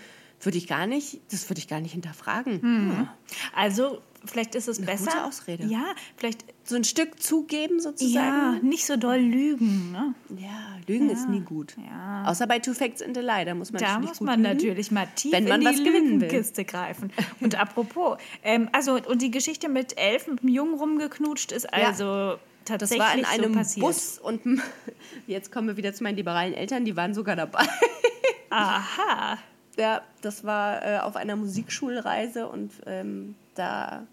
[0.44, 2.60] würde ich gar nicht, das würde ich gar nicht hinterfragen.
[2.62, 3.08] Mhm.
[3.56, 5.06] Also, vielleicht ist es Eine besser.
[5.12, 5.66] gute Ausrede.
[5.68, 5.84] Ja,
[6.18, 8.68] vielleicht, So ein Stück zugeben ja, sozusagen.
[8.68, 9.92] nicht so doll lügen.
[9.92, 10.16] Ne?
[10.40, 11.76] Ja, Lügen ist nie gut.
[11.78, 12.24] Ja.
[12.28, 14.54] Außer bei Two Facts in the Lie, da muss man Da muss gut man lügen.
[14.56, 16.28] natürlich mal tief wenn man in was die gewinnen will.
[16.28, 17.12] Lügenkiste greifen.
[17.40, 22.38] Und apropos, ähm, also und die Geschichte mit elf mit dem Jungen rumgeknutscht ist also
[22.66, 23.86] Das tatsächlich war in so einem passiert.
[23.86, 24.42] Bus und
[25.28, 27.66] jetzt kommen wir wieder zu meinen liberalen Eltern, die waren sogar dabei.
[28.50, 29.38] Aha.
[29.78, 34.06] Ja, das war äh, auf einer Musikschulreise und ähm, da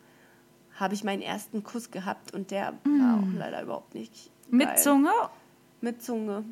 [0.76, 4.30] habe ich meinen ersten Kuss gehabt und der war auch leider überhaupt nicht.
[4.50, 4.78] Mit geil.
[4.78, 5.10] Zunge
[5.80, 6.44] Mit Zunge.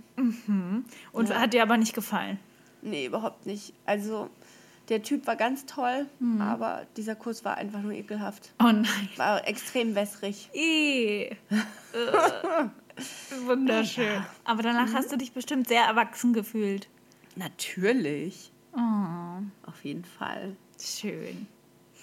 [1.12, 2.38] und hat dir aber nicht gefallen.
[2.82, 3.72] Nee, überhaupt nicht.
[3.86, 4.28] Also
[4.88, 6.06] der Typ war ganz toll,
[6.38, 8.52] aber dieser Kuss war einfach nur ekelhaft.
[8.60, 9.08] Oh nein.
[9.16, 10.48] War extrem wässrig.
[10.54, 11.24] Eh.
[11.26, 11.36] Äh.
[13.46, 14.24] Wunderschön.
[14.44, 16.88] Aber danach hast du dich bestimmt sehr erwachsen gefühlt.
[17.34, 18.50] Natürlich.
[18.72, 18.78] Oh,
[19.66, 20.56] Auf jeden Fall.
[20.80, 21.46] schön.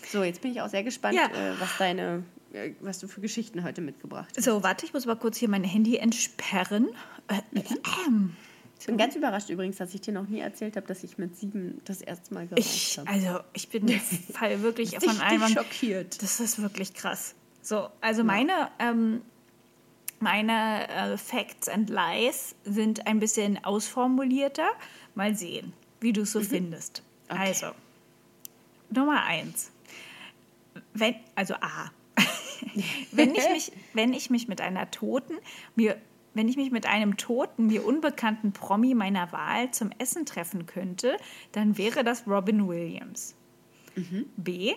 [0.08, 1.26] So, jetzt bin ich auch sehr gespannt, Ja.
[1.28, 4.44] äh, was deine, äh, was du für Geschichten heute mitgebracht hast.
[4.44, 6.90] So, warte, ich muss mal kurz hier mein Handy entsperren.
[7.28, 7.40] Äh,
[8.08, 8.36] ähm,
[8.84, 11.38] Ich bin ganz überrascht übrigens, dass ich dir noch nie erzählt habe, dass ich mit
[11.38, 13.10] sieben das erste Mal geraucht ich, habe.
[13.10, 13.88] also, ich bin
[14.34, 15.48] Fall wirklich von einem.
[15.48, 16.22] schockiert.
[16.22, 17.34] Das ist wirklich krass.
[17.62, 19.22] So, also meine, ähm,
[20.20, 24.68] meine äh, Facts and Lies sind ein bisschen ausformulierter.
[25.16, 27.04] Mal sehen, wie du es so findest.
[27.30, 27.40] Okay.
[27.40, 27.68] Also,
[28.90, 29.72] Nummer eins.
[30.94, 31.90] Wenn, also A.
[33.14, 35.36] wenn, ich mich, wenn ich mich mit einer Toten,
[35.78, 35.96] mir,
[36.34, 41.18] wenn ich mich mit einem toten, mir unbekannten Promi meiner Wahl zum Essen treffen könnte,
[41.52, 43.36] dann wäre das Robin Williams.
[44.38, 44.74] B.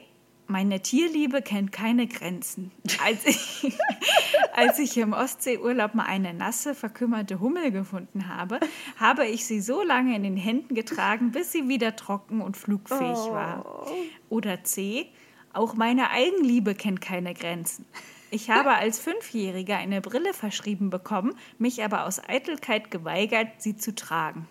[0.49, 2.71] Meine Tierliebe kennt keine Grenzen.
[3.05, 3.77] Als ich,
[4.55, 8.61] als ich im Ostseeurlaub mal eine nasse, verkümmerte Hummel gefunden habe,
[8.97, 13.19] habe ich sie so lange in den Händen getragen, bis sie wieder trocken und flugfähig
[13.33, 13.87] war.
[14.29, 15.07] Oder C.
[15.53, 17.87] Auch meine Eigenliebe kennt keine Grenzen.
[18.31, 23.95] Ich habe als Fünfjähriger eine Brille verschrieben bekommen, mich aber aus Eitelkeit geweigert, sie zu
[23.95, 24.49] tragen.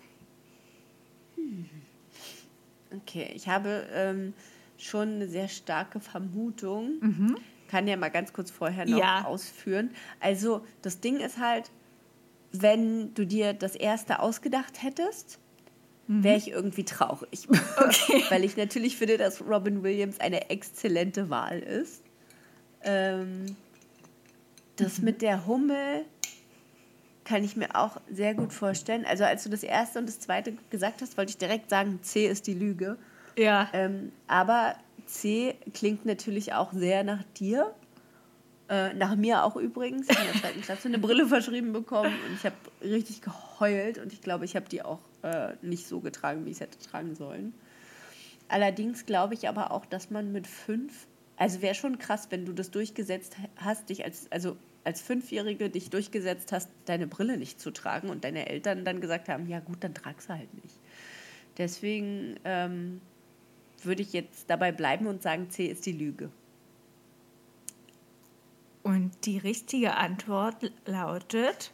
[2.94, 4.32] Okay, ich habe ähm,
[4.78, 7.36] schon eine sehr starke Vermutung.
[7.68, 9.24] Kann ja mal ganz kurz vorher noch Ja.
[9.24, 9.90] ausführen.
[10.20, 11.70] Also, das Ding ist halt,
[12.52, 15.38] wenn du dir das erste ausgedacht hättest,
[16.08, 17.48] wäre ich irgendwie traurig.
[18.30, 22.02] Weil ich natürlich finde, dass Robin Williams eine exzellente Wahl ist.
[22.82, 23.56] Ähm,
[24.76, 26.04] das mit der Hummel
[27.24, 29.04] kann ich mir auch sehr gut vorstellen.
[29.04, 32.26] Also als du das erste und das zweite gesagt hast, wollte ich direkt sagen, C
[32.26, 32.96] ist die Lüge.
[33.36, 33.68] Ja.
[33.72, 37.74] Ähm, aber C klingt natürlich auch sehr nach dir.
[38.68, 40.08] Äh, nach mir auch übrigens.
[40.08, 43.98] Ich habe in der zweiten Klasse eine Brille verschrieben bekommen und ich habe richtig geheult
[43.98, 46.78] und ich glaube, ich habe die auch äh, nicht so getragen, wie ich es hätte
[46.78, 47.54] tragen sollen.
[48.48, 52.52] Allerdings glaube ich aber auch, dass man mit fünf, also wäre schon krass, wenn du
[52.52, 57.70] das durchgesetzt hast, dich als, also als Fünfjährige dich durchgesetzt hast, deine Brille nicht zu
[57.70, 60.76] tragen und deine Eltern dann gesagt haben, ja gut, dann trag sie halt nicht.
[61.58, 63.00] Deswegen ähm,
[63.82, 66.30] würde ich jetzt dabei bleiben und sagen, C ist die Lüge.
[68.82, 71.72] Und die richtige Antwort lautet: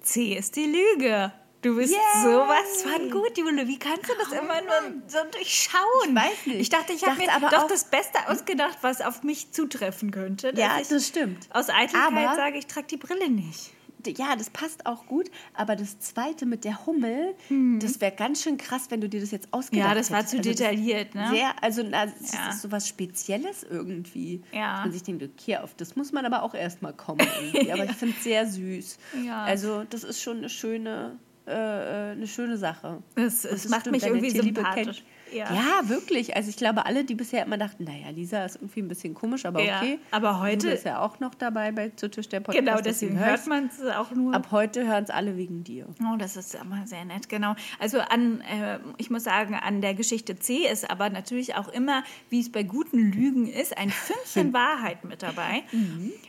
[0.00, 1.32] C ist die Lüge.
[1.64, 2.22] Du bist Yay!
[2.22, 3.66] sowas von gut, Jule.
[3.66, 5.80] Wie kannst du das immer nur so durchschauen?
[6.10, 6.60] Ich weiß nicht.
[6.60, 10.52] Ich dachte, ich habe mir aber doch das Beste ausgedacht, was auf mich zutreffen könnte.
[10.54, 11.48] Ja, ich das stimmt.
[11.50, 13.70] Aus Eitelkeit Aber- sage, ich trage die Brille nicht.
[14.18, 17.34] Ja, das passt auch gut, aber das zweite mit der Hummel,
[17.78, 20.32] das wäre ganz schön krass, wenn du dir das jetzt ausgedacht Ja, das war hättest.
[20.32, 21.28] zu Also detailliert, ne?
[21.32, 22.50] Sehr, also na, das Ja.
[22.50, 24.42] ist so was Spezielles irgendwie.
[24.52, 24.72] Ja.
[24.74, 27.72] Dass man sich denkt, okay, auf das muss man aber auch erstmal kommen irgendwie.
[27.72, 28.98] Aber ich finde es sehr süß.
[29.24, 29.42] Ja.
[29.44, 33.02] Also das ist schon eine schöne, äh, äh, eine schöne Sache.
[33.16, 35.02] Es, es macht mich deine irgendwie sympathisch.
[35.32, 35.52] Ja.
[35.52, 35.88] Ja.
[35.88, 36.36] wirklich.
[36.36, 39.44] Also ich glaube, alle, die bisher immer dachten, naja, Lisa ist irgendwie ein bisschen komisch,
[39.46, 39.98] aber Ja, okay.
[40.12, 42.64] aber heute- Lisa ist ja auch noch dabei bei Zu Tisch der Podcast.
[42.64, 44.32] Genau, deswegen hört man es auch nur.
[44.32, 45.86] Ab heute hören es alle wegen dir.
[46.02, 47.56] Oh, das ist immer sehr nett, genau.
[47.80, 52.04] Also an, äh, ich muss sagen, an der Geschichte C ist aber natürlich auch immer,
[52.30, 55.64] wie es bei guten Lügen ist, ein Fünkchen Wahrheit mit dabei.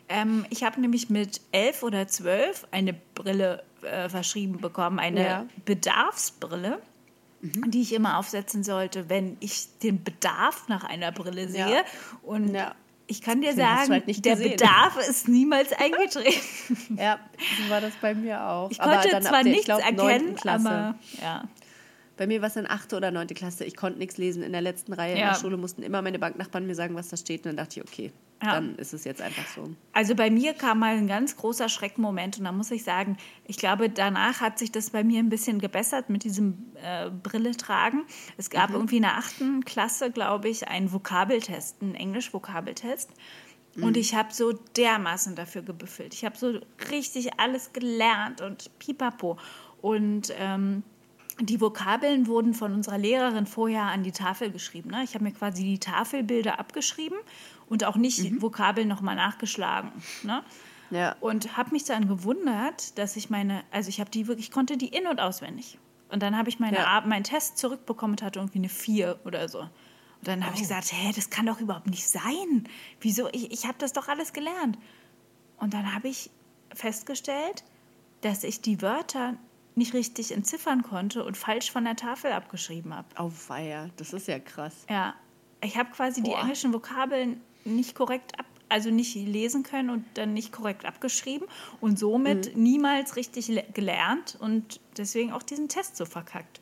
[0.09, 5.45] Ähm, ich habe nämlich mit elf oder zwölf eine Brille äh, verschrieben bekommen, eine Ja.
[5.65, 6.79] Bedarfsbrille.
[7.41, 11.69] Die ich immer aufsetzen sollte, wenn ich den Bedarf nach einer Brille sehe.
[11.69, 11.83] Ja.
[12.23, 12.73] Und Ja.
[13.05, 14.51] ich kann dir sagen, halt der gesehen.
[14.51, 16.97] Bedarf ist niemals eingetreten.
[16.97, 17.19] Ja,
[17.63, 18.71] so war das bei mir auch.
[18.71, 21.43] Ich Aber konnte zwar der, ich nichts glaub, erkennen, aber ja.
[22.17, 22.93] Bei mir war es in 8.
[22.93, 23.27] oder 9.
[23.27, 23.65] Klasse.
[23.65, 24.41] Ich konnte nichts lesen.
[24.41, 25.33] In der letzten Reihe in Ja.
[25.33, 27.41] der Schule mussten immer meine Banknachbarn mir sagen, was da steht.
[27.41, 28.11] Und dann dachte ich, okay,
[28.43, 28.55] Ja.
[28.55, 29.69] dann ist es jetzt einfach so.
[29.93, 33.57] Also bei mir kam mal ein ganz großer Schreckmoment und da muss ich sagen, ich
[33.57, 38.03] glaube, danach hat sich das bei mir ein bisschen gebessert mit diesem äh, Brille tragen.
[38.37, 43.09] Es gab irgendwie in der achten Klasse, glaube ich, einen Vokabeltest, einen Englisch-Vokabeltest.
[43.81, 46.13] Und ich habe so dermaßen dafür gebüffelt.
[46.13, 46.59] Ich habe so
[46.91, 49.37] richtig alles gelernt und pipapo.
[49.81, 50.83] Und ähm,
[51.39, 54.91] die Vokabeln wurden von unserer Lehrerin vorher an die Tafel geschrieben.
[54.91, 55.03] Ne?
[55.03, 57.17] Ich habe mir quasi die Tafelbilder abgeschrieben
[57.67, 59.91] und auch nicht Vokabeln nochmal nachgeschlagen.
[60.23, 60.43] Ne?
[60.91, 61.15] Ja.
[61.19, 64.77] Und habe mich dann gewundert, dass ich meine, also ich habe die wirklich, ich konnte
[64.77, 65.77] die in- und auswendig.
[66.09, 67.01] Und dann habe ich meine, Ja.
[67.05, 69.59] Meinen Test zurückbekommen und hatte irgendwie eine 4 oder so.
[69.59, 69.69] Und
[70.21, 70.63] dann habe ich Oh.
[70.63, 72.65] gesagt, hä, das kann doch überhaupt nicht sein.
[73.01, 73.27] Wieso?
[73.33, 74.77] Ich, ich habe das doch alles gelernt.
[75.57, 76.29] Und dann habe ich
[76.73, 77.63] festgestellt,
[78.21, 79.35] dass ich die Wörter
[79.75, 83.07] nicht richtig entziffern konnte und falsch von der Tafel abgeschrieben habe.
[83.17, 84.73] Auweia, das ist ja krass.
[84.89, 85.13] Ja,
[85.61, 86.41] ich habe quasi die Boah.
[86.41, 91.47] englischen Vokabeln nicht korrekt ab, also nicht lesen können und dann nicht korrekt abgeschrieben
[91.81, 92.63] und somit Mhm.
[92.63, 96.61] niemals richtig le- gelernt und deswegen auch diesen Test so verkackt.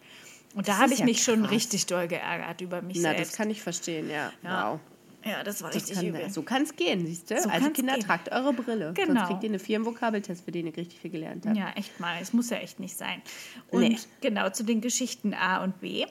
[0.56, 1.52] Und da Das habe ist ich ja mich schon krass.
[1.52, 3.32] richtig doll geärgert über mich Na, selbst.
[3.32, 4.32] das kann ich verstehen, ja.
[4.44, 4.74] Ja.
[4.74, 4.80] Wow.
[5.26, 6.30] Ja, das war Das richtig kann, übel.
[6.30, 7.40] so kann es gehen, siehst du?
[7.42, 8.04] So also Kinder, gehen.
[8.04, 8.94] tragt eure Brille.
[8.94, 9.14] Genau.
[9.14, 11.58] Sonst kriegt ihr eine vier Vokabeltest, für den ihr richtig viel gelernt habt.
[11.58, 12.18] Ja, echt mal.
[12.22, 13.22] Es muss ja echt nicht sein.
[13.70, 13.98] Und Nee.
[14.22, 16.06] genau zu den Geschichten A und B.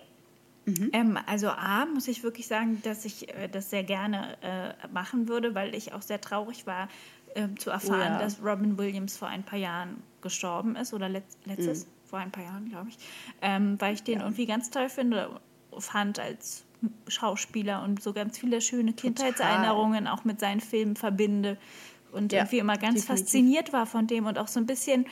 [0.65, 0.91] Mhm.
[0.93, 5.27] Ähm, also A muss ich wirklich sagen, dass ich äh, das sehr gerne äh, machen
[5.29, 6.89] würde, weil ich auch sehr traurig war
[7.35, 8.19] äh, zu erfahren, Oh ja.
[8.19, 11.91] dass Robin Williams vor ein paar Jahren gestorben ist oder letz letztes, Mhm.
[12.07, 12.99] vor ein paar Jahren, glaube ich,
[13.41, 15.31] ähm, weil ich den irgendwie ganz toll finde,
[15.79, 16.65] fand als
[17.09, 21.57] Schauspieler und so ganz viele schöne Kindheitserinnerungen auch mit seinen Filmen verbinde
[22.13, 23.25] und Ja, irgendwie immer ganz definitiv.
[23.25, 25.07] fasziniert war von dem und auch so ein bisschen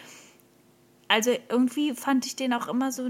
[1.09, 3.09] also irgendwie fand ich den auch immer so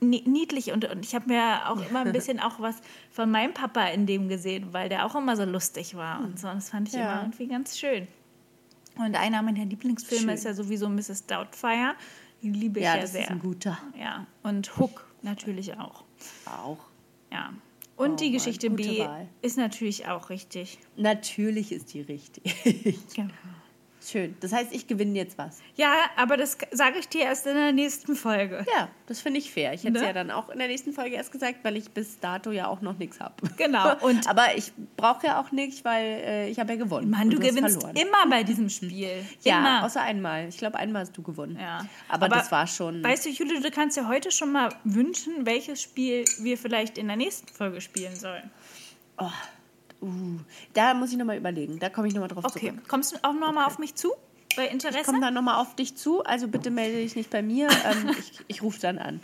[0.00, 2.76] ni- niedlich und, und ich habe mir auch immer ein bisschen auch was
[3.10, 6.48] von meinem Papa in dem gesehen, weil der auch immer so lustig war und so.
[6.48, 7.12] Und das fand ich Ja.
[7.12, 8.06] immer irgendwie ganz schön.
[8.96, 10.30] Und einer meiner Lieblingsfilme Schön.
[10.34, 11.26] ist ja sowieso Mrs.
[11.26, 11.94] Doubtfire.
[12.42, 13.22] Die liebe ich Ja, ja, das sehr.
[13.24, 13.76] ist ein guter.
[13.98, 16.04] Ja, und Hook natürlich auch.
[16.46, 16.78] Auch.
[17.32, 17.52] Ja.
[17.96, 19.28] Und Oh die Mann, Geschichte gute B Wahl.
[19.42, 20.78] ist natürlich auch richtig.
[20.96, 22.54] Natürlich ist die richtig.
[23.14, 23.30] Genau.
[24.06, 24.36] Schön.
[24.40, 25.60] Das heißt, ich gewinne jetzt was.
[25.76, 28.66] Ja, aber das sage ich dir erst in der nächsten Folge.
[28.76, 29.72] Ja, das finde ich fair.
[29.72, 30.08] Ich hätte es Ne?
[30.08, 32.82] ja dann auch in der nächsten Folge erst gesagt, weil ich bis dato ja auch
[32.82, 33.34] noch nichts habe.
[33.56, 37.08] Genau, und- Aber ich brauche ja auch nichts, weil äh, ich habe ja gewonnen.
[37.08, 39.24] Mann, du hast gewinnst immer bei diesem Spiel.
[39.42, 39.84] Ja, immer.
[39.84, 40.48] außer einmal.
[40.48, 41.58] Ich glaube, einmal hast du gewonnen.
[41.58, 41.86] Ja.
[42.08, 43.02] Aber, das war schon.
[43.02, 47.06] Weißt du, Jule, du kannst dir heute schon mal wünschen, welches Spiel wir vielleicht in
[47.08, 48.50] der nächsten Folge spielen sollen.
[49.16, 49.30] Oh,
[50.04, 50.38] uh,
[50.74, 51.78] da muss ich nochmal überlegen.
[51.78, 52.68] Da komme ich nochmal drauf Okay.
[52.70, 52.88] zurück.
[52.88, 54.12] Kommst du auch noch mal auf mich zu?
[54.56, 54.98] Bei Interesse?
[55.00, 56.22] Ich komme dann nochmal auf dich zu.
[56.24, 57.68] Also bitte melde dich nicht bei mir.
[57.84, 59.20] ähm, ich ich rufe dann an.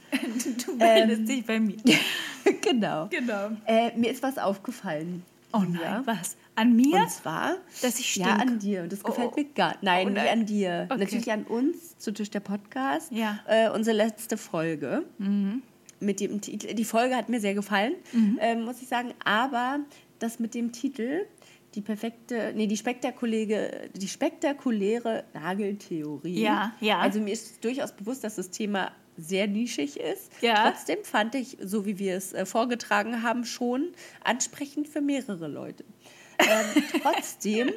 [0.67, 1.77] du meldest dich bei mir.
[2.63, 3.07] genau.
[3.09, 3.51] Genau.
[3.67, 5.25] Äh, mir ist was aufgefallen.
[5.53, 6.03] Oh nein, Ja.
[6.05, 6.37] was?
[6.55, 6.97] An mir?
[7.01, 8.41] Und zwar, Dass ich ja, stink?
[8.41, 8.83] an dir.
[8.83, 9.37] Und das Oh, gefällt oh.
[9.41, 10.41] mir gar Nein, Oh nicht nein.
[10.41, 10.87] an dir.
[10.91, 11.01] Okay.
[11.01, 13.11] Natürlich an uns, zu Tisch der Podcast.
[13.13, 13.41] Ja.
[13.47, 15.05] Äh, unsere letzte Folge.
[15.19, 15.63] Mhm.
[16.01, 16.73] Mit dem Titel.
[16.75, 17.93] Die Folge hat mir sehr gefallen,
[18.41, 19.13] ähm, muss ich sagen.
[19.25, 19.81] Aber
[20.23, 21.27] das mit dem Titel,
[21.75, 26.43] die perfekte, nee, die spektakuläre, die spektakuläre Nageltheorie.
[26.43, 26.99] Ja, ja.
[26.99, 30.33] Also mir ist durchaus bewusst, dass das Thema sehr nischig ist.
[30.41, 30.71] Ja.
[30.71, 33.91] Trotzdem fand ich, so wie wir es äh, vorgetragen haben, schon
[34.25, 35.85] ansprechend für mehrere Leute.
[36.39, 37.71] ähm, trotzdem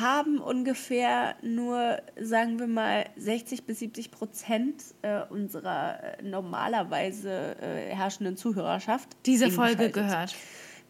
[0.00, 7.94] haben ungefähr nur, sagen wir mal, 60 bis 70 Prozent äh, unserer äh, normalerweise äh,
[7.94, 10.34] herrschenden Zuhörerschaft Diese Folge gehört.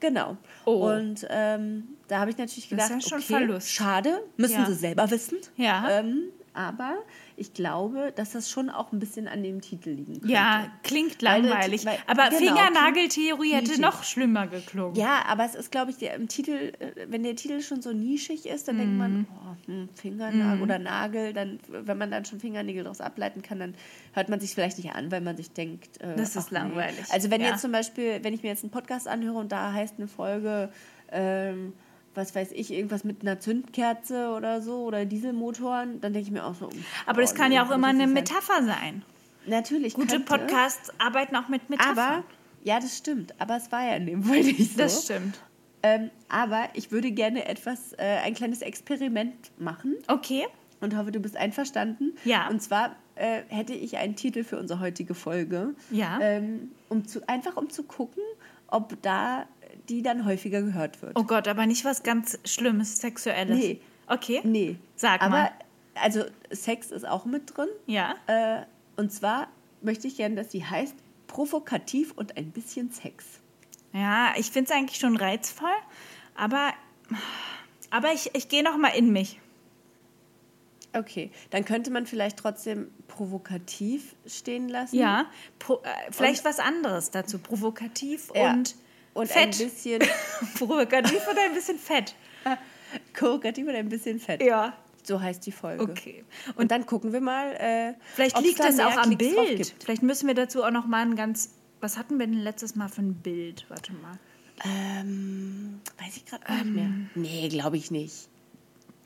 [0.00, 0.36] Genau.
[0.64, 0.88] Oh.
[0.90, 3.70] Und ähm, da habe ich natürlich Das ist gedacht, ja schon okay, Verlust.
[3.70, 4.66] schade, müssen Ja.
[4.66, 5.38] sie selber wissen.
[5.56, 5.88] Ja.
[5.90, 6.96] Ähm, aber
[7.38, 10.28] ich glaube, dass das schon auch ein bisschen an dem Titel liegen könnte.
[10.32, 11.86] Ja, klingt Weil langweilig.
[11.86, 14.94] weil- aber genau, Fingernageltheorie hätte noch schlimmer geklungen.
[14.96, 17.92] Ja, aber es ist, glaube ich, der, im Titel, äh, wenn der Titel schon so
[17.92, 18.98] nischig ist, dann denkt Mhm.
[18.98, 23.58] man, oh, hm, Fingernagel oder Nagel, dann, wenn man dann schon Fingernägel daraus ableiten kann,
[23.60, 23.74] dann
[24.12, 26.58] hört man sich vielleicht nicht an, weil man sich denkt, äh, Das ist nee.
[26.58, 27.04] langweilig.
[27.10, 27.48] Also wenn Ja.
[27.48, 30.70] jetzt zum Beispiel, wenn ich mir jetzt einen Podcast anhöre und da heißt eine Folge,
[31.10, 31.72] ähm,
[32.18, 36.44] was weiß ich, irgendwas mit einer Zündkerze oder so oder Dieselmotoren, dann denke ich mir
[36.44, 36.68] auch so.
[37.06, 38.06] Aber das oh, kann ja auch immer eine.
[38.06, 39.02] Metapher sein.
[39.46, 39.94] Natürlich.
[39.94, 41.98] Gute könnte, Podcasts arbeiten auch mit Metaphern.
[41.98, 42.24] Aber,
[42.64, 43.34] ja, das stimmt.
[43.40, 44.78] Aber es war ja in dem Fall nicht so.
[44.78, 45.38] das stimmt.
[45.82, 50.46] Ähm, aber ich würde gerne etwas, äh, ein kleines Experiment machen Okay.
[50.80, 52.14] und hoffe, du bist einverstanden.
[52.24, 52.48] Ja.
[52.48, 55.74] Und zwar äh, hätte ich einen Titel für unsere heutige Folge.
[55.90, 56.18] Ja.
[56.20, 58.22] Ähm, um zu, einfach um zu gucken,
[58.66, 59.46] ob da
[59.88, 61.12] die dann häufiger gehört wird.
[61.16, 63.56] Oh Gott, aber nicht was ganz Schlimmes, Sexuelles.
[63.56, 63.80] Nee.
[64.06, 64.40] Okay.
[64.44, 64.76] Nee.
[64.96, 65.50] Sag aber, mal.
[65.94, 67.68] also Sex ist auch mit drin.
[67.86, 68.14] Ja.
[68.26, 68.62] Äh,
[68.96, 69.48] und zwar
[69.82, 70.94] möchte ich gerne, dass sie heißt
[71.26, 73.24] provokativ und ein bisschen Sex.
[73.92, 75.70] Ja, ich finde es eigentlich schon reizvoll,
[76.34, 76.72] aber,
[77.90, 79.40] aber ich, ich gehe noch mal in mich.
[80.94, 84.96] Okay, dann könnte man vielleicht trotzdem provokativ stehen lassen.
[84.96, 85.26] Ja,
[85.58, 87.38] Pro, äh, vielleicht was anderes dazu.
[87.38, 88.52] Provokativ Ja.
[88.52, 88.74] und,
[89.18, 89.58] Und ein fett.
[89.58, 90.02] bisschen
[90.58, 92.14] Provokativ und ein bisschen fett.
[93.14, 94.42] provokativ und ein bisschen fett.
[94.42, 94.72] Ja.
[95.02, 95.82] So heißt die Folge.
[95.84, 96.24] Okay.
[96.56, 97.52] Und, dann gucken wir mal.
[97.54, 99.74] Äh, Vielleicht liegt da das auch am drauf Bild.
[99.82, 101.50] Vielleicht müssen wir dazu auch noch mal ein ganz.
[101.80, 103.64] Was hatten wir denn letztes Mal für ein Bild?
[103.68, 104.18] Warte mal.
[104.64, 106.90] Ähm, weiß ich gerade nicht mehr.
[107.14, 108.28] Nee, glaube ich nicht.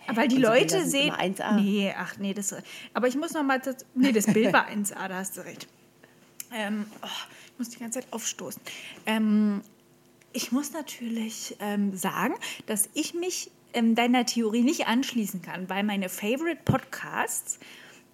[0.09, 1.09] Weil die unsere Leute Bilder sehen.
[1.09, 1.61] immer 1A.
[1.61, 2.55] Nee, ach nee, das.
[2.94, 3.61] Aber ich muss noch mal.
[3.61, 5.68] Das, nee, das Bild war 1A, da hast du recht.
[6.53, 7.07] Ähm, oh,
[7.46, 8.61] ich muss die ganze Zeit aufstoßen.
[9.07, 9.62] Ähm,
[10.33, 12.35] ich muss natürlich ähm, sagen,
[12.66, 17.59] dass ich mich ähm, deiner Theorie nicht anschließen kann, weil meine Favorite Podcasts,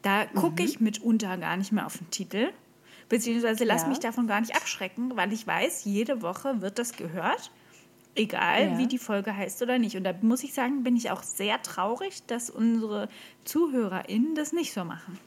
[0.02, 0.68] da gucke Mhm.
[0.68, 2.50] ich mitunter gar nicht mehr auf den Titel.
[3.08, 3.88] Beziehungsweise lass Ja.
[3.88, 7.50] mich davon gar nicht abschrecken, weil ich weiß, jede Woche wird das gehört.
[8.14, 8.78] Egal, Ja.
[8.78, 9.96] wie die Folge heißt oder nicht.
[9.96, 13.08] Und da muss ich sagen, bin ich auch sehr traurig, dass unsere
[13.44, 15.18] ZuhörerInnen das nicht so machen.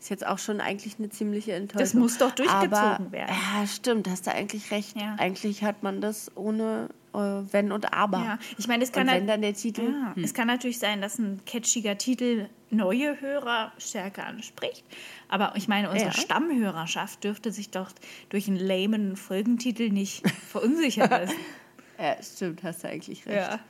[0.00, 1.80] Ist jetzt auch schon eigentlich eine ziemliche Enttäuschung.
[1.80, 3.34] Das muss doch durchgezogen aber, werden.
[3.34, 4.96] Ja, stimmt, hast du eigentlich recht.
[4.96, 5.16] Ja.
[5.18, 8.18] Eigentlich hat man das ohne äh, Wenn und Aber.
[8.18, 9.82] Ja, ich meine, es kann wenn dann der Titel.
[9.92, 14.84] Ja, Es kann natürlich sein, dass ein catchiger Titel neue Hörer stärker anspricht.
[15.28, 16.16] Aber ich meine, unsere Ja.
[16.16, 17.90] Stammhörerschaft dürfte sich doch
[18.28, 21.34] durch einen lamen Folgentitel nicht verunsichern lassen.
[21.96, 23.36] Ja, stimmt, hast du eigentlich recht.
[23.36, 23.60] ja.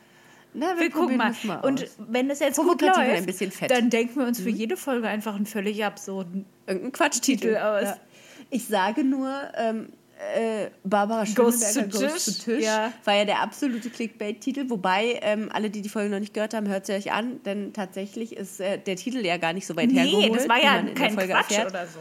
[0.55, 1.29] Na, wir, Wir gucken mal.
[1.31, 3.71] das mal Und wenn das jetzt gut läuft, ein bisschen fett.
[3.71, 7.83] dann denken wir uns für jede Folge einfach einen völlig absurden Irgendein Quatschtitel Titel aus.
[7.83, 7.97] Ja.
[8.51, 9.89] Ich sage nur, ähm,
[10.37, 12.35] äh, Barbara Ghost Schöneberger Ghost Tisch.
[12.39, 12.93] zu Tisch Ja.
[13.05, 14.71] war ja der absolute Clickbait-Titel.
[14.71, 17.73] Wobei, ähm, alle, die die Folge noch nicht gehört haben, hört sie euch an, denn
[17.73, 20.37] tatsächlich ist äh, der Titel ja gar nicht so weit Nee, hergeholt.
[20.37, 21.71] das war ja kein Quatsch erfährt.
[21.71, 21.99] oder so.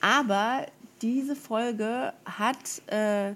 [0.00, 0.66] Aber
[1.02, 3.32] diese Folge hat äh,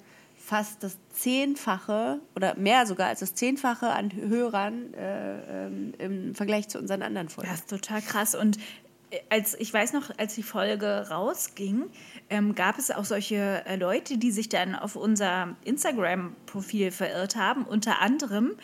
[0.51, 6.69] fast das Zehnfache oder mehr sogar als das Zehnfache an Hörern äh, ähm, im Vergleich
[6.69, 7.49] zu unseren anderen Folgen.
[7.49, 8.35] Das ist total krass.
[8.35, 8.59] Und
[9.11, 11.85] äh, als ich weiß noch, als die Folge rausging,
[12.31, 17.65] ähm, gab es auch solche äh, Leute, die sich dann auf unser Instagram-Profil verirrt haben.
[17.65, 18.57] Unter anderem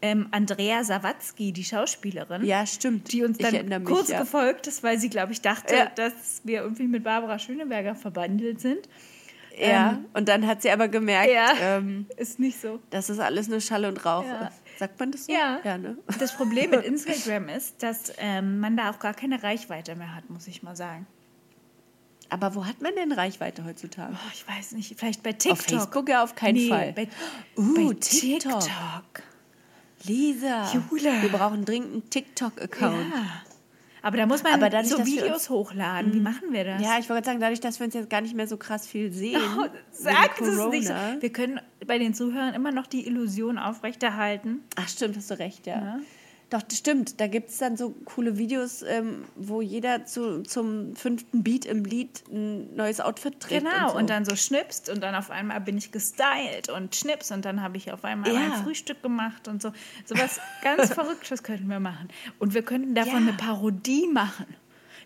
[0.00, 2.42] ähm, Andrea Sawatzki, die Schauspielerin.
[2.46, 3.12] Ja, stimmt.
[3.12, 4.20] Die uns dann mich, kurz ja.
[4.20, 5.92] gefolgt ist, weil sie, glaube ich, dachte, Ja.
[5.94, 8.88] dass wir irgendwie mit Barbara Schöneberger verbandelt sind.
[9.58, 12.80] Ja, und dann hat sie aber gemerkt, Ja, ähm, ist nicht so.
[12.90, 14.46] dass es alles nur Schall und Rauch Ja.
[14.48, 14.78] ist.
[14.78, 15.32] Sagt man das so?
[15.32, 15.60] Ja.
[15.62, 15.96] ja ne?
[16.18, 20.28] Das Problem mit Instagram ist, dass ähm, man da auch gar keine Reichweite mehr hat,
[20.30, 21.06] muss ich mal sagen.
[22.30, 24.12] Aber wo hat man denn Reichweite heutzutage?
[24.14, 25.52] Oh, ich weiß nicht, vielleicht bei TikTok.
[25.52, 26.92] Auf Facebook ja auf keinen nee, Fall.
[26.92, 27.08] Bei,
[27.56, 28.60] Uh, bei TikTok.
[28.60, 29.22] TikTok.
[30.04, 31.22] Lisa, Jule.
[31.22, 33.12] wir brauchen dringend einen TikTok-Account.
[33.14, 33.42] Ja.
[34.04, 36.12] Aber da muss man Aber dadurch, so Videos hochladen.
[36.12, 36.82] Wie machen wir das?
[36.82, 39.10] Ja, ich wollte sagen, dadurch, dass wir uns jetzt gar nicht mehr so krass viel
[39.14, 39.40] sehen.
[39.56, 40.94] Oh, wegen Sag es nicht so.
[41.20, 44.60] Wir können bei den Zuhörern immer noch die Illusion aufrechterhalten.
[44.76, 45.76] Ach, stimmt, hast du recht, ja.
[45.76, 45.98] Ja.
[46.50, 47.20] Doch, das stimmt.
[47.20, 51.84] Da gibt es dann so coole Videos, ähm, wo jeder zu, zum fünften Beat im
[51.84, 53.64] Lied ein neues Outfit trägt.
[53.64, 53.96] Genau, und, so.
[53.98, 57.60] und dann so schnippst und dann auf einmal bin ich gestylt und schnips und dann
[57.62, 58.38] habe ich auf einmal Ja.
[58.40, 59.72] mein Frühstück gemacht und so.
[60.04, 62.08] Sowas ganz Verrücktes könnten wir machen.
[62.38, 63.28] Und wir könnten davon Ja.
[63.28, 64.46] eine Parodie machen.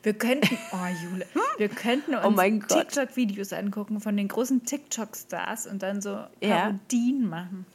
[0.03, 2.69] Wir könnten, oh Jule, wir könnten uns Oh mein Gott.
[2.89, 6.67] TikTok-Videos angucken von den großen TikTok-Stars und dann so Ja.
[6.67, 7.67] Parodien machen.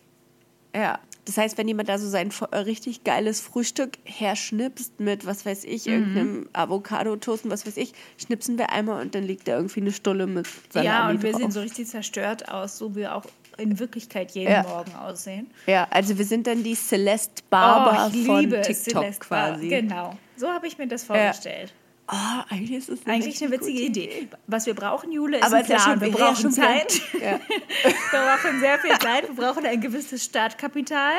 [0.75, 0.99] Ja.
[1.25, 5.63] Das heißt, wenn jemand da so sein äh, richtig geiles Frühstück herschnipst mit, was weiß
[5.63, 5.93] ich, Mhm.
[5.93, 9.91] irgendeinem Avocado-Toast und was weiß ich, schnipsen wir einmal und dann liegt da irgendwie eine
[9.91, 11.41] Stulle mit Salami ja, und wir drauf.
[11.41, 13.25] sehen so richtig zerstört aus, so wie wir auch
[13.57, 14.63] in Wirklichkeit jeden Ja.
[14.63, 15.51] Morgen aussehen.
[15.67, 19.67] Ja, also wir sind dann die Celeste Barber oh, ich von liebe TikTok Celeste quasi.
[19.69, 21.71] Genau, so habe ich mir das vorgestellt.
[22.11, 22.15] Oh,
[22.49, 24.27] eigentlich ist es Eigentlich eine witzige gute Idee.
[24.47, 25.99] Was wir brauchen, Jule, ist Aber ein es ist ja Plan.
[25.99, 27.01] schon- wir brauchen Zeit.
[27.13, 27.39] Ja.
[27.49, 29.27] wir brauchen sehr viel Zeit.
[29.29, 31.13] Wir brauchen ein gewisses Startkapital,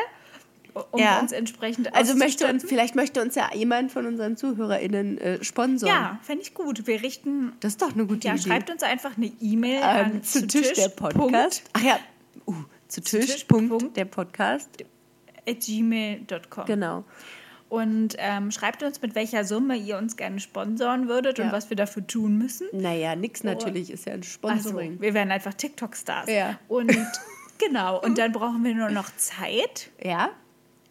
[0.90, 1.20] um Ja.
[1.20, 5.92] uns entsprechend Also möchte uns, vielleicht möchte uns ja jemand von unseren ZuhörerInnen äh, sponsoren.
[5.94, 6.86] Ja, fände ich gut.
[6.86, 7.52] Wir richten...
[7.60, 8.42] Das ist doch eine gute Ja, Idee.
[8.42, 9.84] schreibt uns einfach eine E-Mail ähm,
[10.16, 11.62] an zu Tisch der Podcast.
[11.72, 11.98] Ach ja,
[12.46, 12.54] uh,
[12.88, 13.96] zu Tisch, Tisch, Punkt, Punkt.
[13.96, 14.68] der Podcast.
[15.48, 16.66] at gmail.com.
[16.66, 17.04] Genau.
[17.68, 21.52] Und ähm, schreibt uns, mit welcher Summe ihr uns gerne sponsoren würdet und Ja.
[21.52, 22.68] was wir dafür tun müssen.
[22.72, 25.00] Naja, nix natürlich, ist ja ein Sponsoring.
[25.00, 26.30] wir werden einfach TikTok-Stars.
[26.30, 26.58] Ja.
[26.68, 26.92] Und
[27.58, 30.30] genau, und dann brauchen wir nur noch Zeit Ja?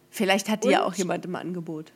[0.10, 1.92] Vielleicht hat die ja Und- auch jemand im Angebot.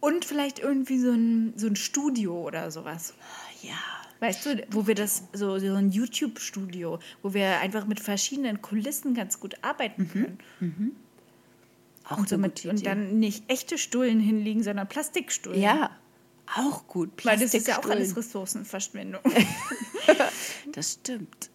[0.00, 3.14] und vielleicht irgendwie so ein, so ein Studio oder sowas.
[3.62, 3.74] Ja.
[4.20, 9.14] Weißt du, wo wir das, so, so ein YouTube-Studio, wo wir einfach mit verschiedenen Kulissen
[9.14, 10.96] ganz gut arbeiten können.
[12.08, 15.60] Auch Und, so mit, und dann nicht echte Stullen hinlegen, sondern Plastikstullen.
[15.60, 15.90] Ja,
[16.56, 17.10] auch gut.
[17.24, 19.20] Weil das ist ja auch alles Ressourcenverschwendung.
[20.72, 21.50] Das stimmt.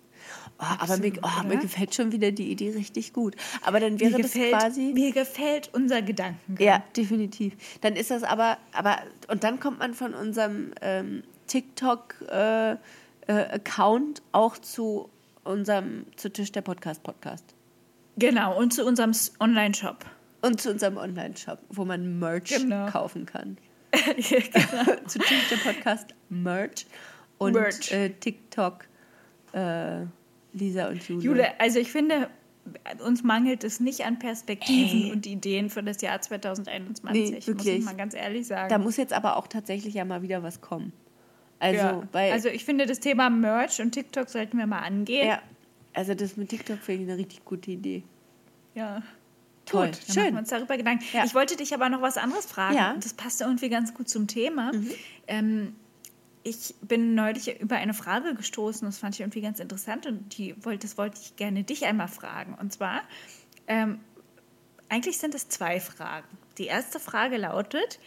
[0.60, 3.36] Oh, aber mir, oh, mir gefällt schon wieder die Idee richtig gut.
[3.64, 4.92] Aber dann wäre mir, das gefällt, quasi.
[4.94, 6.58] mir gefällt unser Gedanken.
[6.60, 7.56] Ja, definitiv.
[7.82, 9.00] Dann ist das aber, aber
[9.30, 15.10] und dann kommt man von unserem ähm, TikTok-Account auch zu
[15.44, 17.44] unserem zu Tisch der Podcast Podcast.
[18.18, 20.06] Genau, und zu unserem Online-Shop.
[20.44, 22.90] Und zu unserem Online-Shop, wo man Merch Genau.
[22.90, 23.58] kaufen kann.
[23.92, 24.96] genau.
[25.08, 26.86] zu der Podcast Merch
[27.38, 27.92] und Merch.
[27.92, 28.86] Äh, TikTok
[29.54, 30.02] äh,
[30.54, 31.24] Lisa und Jule.
[31.24, 32.30] Jule, also ich finde,
[33.06, 35.12] uns mangelt es nicht an Perspektiven Ey.
[35.12, 38.70] und Ideen für das Jahr 2021, Nee, muss ich mal ganz ehrlich sagen.
[38.70, 40.94] Da muss jetzt aber auch tatsächlich ja mal wieder was kommen.
[41.60, 42.04] Also, ja.
[42.14, 45.28] also ich finde, das Thema Merch und TikTok sollten wir mal angehen.
[45.28, 45.42] ja,
[45.94, 48.04] also das mit TikTok finde ich eine richtig gute Idee.
[48.76, 49.02] Ja.
[49.66, 50.24] Toll, Gut, dann schön.
[50.24, 51.06] machen wir uns darüber Gedanken.
[51.14, 51.24] Ja.
[51.26, 52.76] Ich wollte dich aber noch was anderes fragen.
[52.76, 52.94] Ja.
[52.94, 53.00] Mhm.
[53.00, 54.72] Das passt irgendwie ganz gut zum Thema.
[55.28, 55.76] Ähm,
[56.44, 60.56] ich bin neulich über eine Frage gestoßen, das fand ich irgendwie ganz interessant und die
[60.64, 62.56] wollte, das wollte ich gerne dich einmal fragen.
[62.60, 63.02] Und zwar,
[63.68, 64.00] ähm,
[64.90, 66.28] eigentlich sind es zwei Fragen.
[66.58, 68.00] Die erste Frage lautet,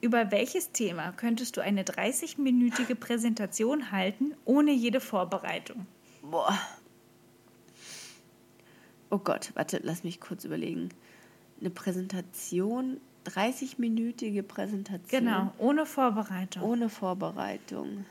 [0.00, 5.86] über welches Thema könntest du eine 30-minütige Präsentation halten, ohne jede Vorbereitung?
[6.22, 6.58] Boah.
[9.12, 10.88] Oh Gott, warte, lass mich kurz überlegen.
[11.60, 15.24] Eine Präsentation, 30-minütige Präsentation.
[15.24, 16.62] Genau, ohne Vorbereitung.
[16.62, 18.06] Ohne Vorbereitung.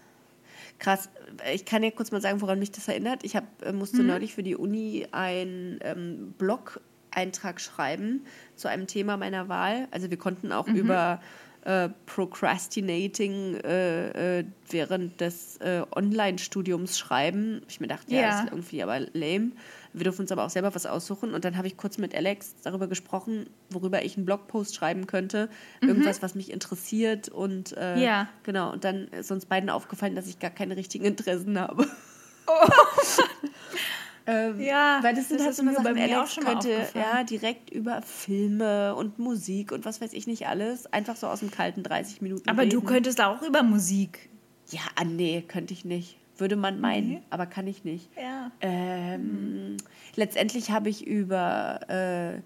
[0.78, 1.10] Krass.
[1.52, 3.24] Ich kann ja kurz mal sagen, woran mich das erinnert.
[3.24, 8.24] Ich hab, äh, musste neulich für die Uni einen ähm, Blog-Eintrag schreiben
[8.56, 9.88] zu einem Thema meiner Wahl.
[9.90, 11.20] Also wir konnten auch über
[11.64, 17.62] äh, Procrastinating äh, äh, während des äh, Online-Studiums schreiben.
[17.70, 18.40] Ich mir dachte, ja, Ja.
[18.40, 19.52] ist irgendwie aber lame.
[19.94, 21.34] Wir dürfen uns aber auch selber was aussuchen.
[21.34, 25.50] Und dann habe ich kurz mit Alex darüber gesprochen, worüber ich einen Blogpost schreiben könnte.
[25.82, 27.30] Irgendwas, was mich interessiert.
[27.30, 28.28] Und äh, Ja.
[28.44, 28.72] genau.
[28.72, 31.86] Und dann ist uns beiden aufgefallen, dass ich gar keine richtigen Interessen habe.
[34.32, 36.70] ähm, Ja, weil das sind das halt ist so Sachen, bei mir auch schon könnte
[36.96, 41.40] ja direkt über Filme und Musik und was weiß ich nicht alles, einfach so aus
[41.40, 42.72] dem kalten 30 Minuten Aber reden.
[42.72, 44.30] du könntest auch über Musik.
[44.70, 46.18] Ja, ah, nee, könnte ich nicht.
[46.38, 47.22] Würde man meinen, Nee.
[47.30, 48.10] aber kann ich nicht.
[48.20, 48.52] Ja.
[48.62, 49.78] Ähm,
[50.16, 52.42] Letztendlich habe ich über äh,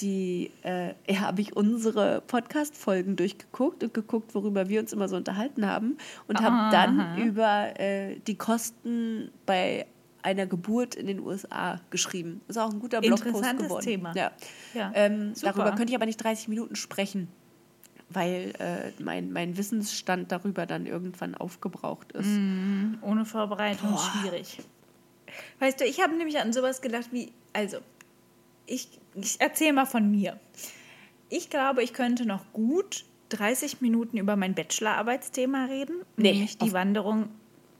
[0.00, 5.16] die, äh, ja, habe ich unsere Podcast-Folgen durchgeguckt und geguckt, worüber wir uns immer so
[5.16, 5.96] unterhalten haben
[6.28, 9.86] und habe dann über äh, die Kosten bei
[10.26, 12.40] einer Geburt in den USA geschrieben.
[12.48, 13.84] Ist auch ein guter Blogpost Interessantes geworden.
[13.84, 14.12] Thema.
[14.16, 14.32] Ja.
[14.74, 17.28] Ja, Ähm, darüber könnte ich aber nicht 30 Minuten sprechen,
[18.08, 22.26] weil äh, mein, mein Wissensstand darüber dann irgendwann aufgebraucht ist.
[22.26, 24.58] Ohne Vorbereitung schwierig.
[25.60, 27.78] Weißt du, ich habe nämlich an sowas gedacht wie, also,
[28.66, 30.40] ich, ich erzähle mal von mir.
[31.28, 36.72] Ich glaube, ich könnte noch gut 30 Minuten über mein Bachelorarbeitsthema reden, Nee, nämlich die
[36.72, 37.28] Wanderung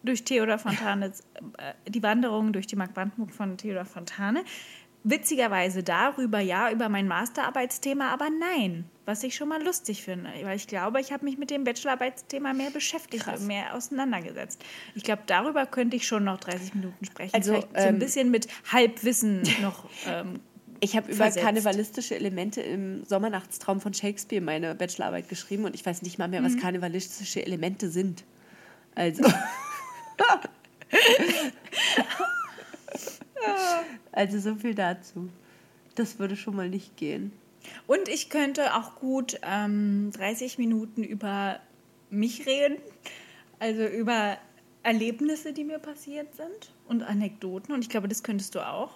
[0.07, 1.21] durch Theodor Fontanes,
[1.59, 4.43] äh, die Wanderung durch die Mark Brandenburg von Theodor Fontane.
[5.09, 10.57] Witzigerweise darüber, ja, über mein Masterarbeitsthema, aber nein, was ich schon mal lustig finde, weil
[10.57, 13.41] ich glaube, ich habe mich mit dem Bachelorarbeitsthema mehr beschäftigt, Krass.
[13.43, 14.65] mehr auseinandergesetzt.
[14.97, 17.35] Ich glaube, darüber könnte ich schon noch 30 Minuten sprechen.
[17.37, 19.89] Also, Vielleicht so ein ähm, bisschen mit Halbwissen noch.
[20.09, 20.41] Ähm,
[20.81, 21.45] Ich habe über versetzt.
[21.45, 26.41] karnevalistische Elemente im Sommernachtstraum von Shakespeare meine Bachelorarbeit geschrieben und ich weiß nicht mal mehr,
[26.41, 26.47] Mhm.
[26.47, 28.25] was karnevalistische Elemente sind.
[28.97, 29.23] Also.
[34.13, 35.29] also so viel dazu.
[35.95, 37.33] Das würde schon mal nicht gehen.
[37.87, 41.59] und ich könnte auch gut ähm, 30 Minuten über
[42.11, 42.77] mich reden,
[43.59, 44.39] also über
[44.83, 47.75] Erlebnisse, die mir passiert sind und Anekdoten.
[47.75, 48.95] Und ich glaube, das könntest du auch.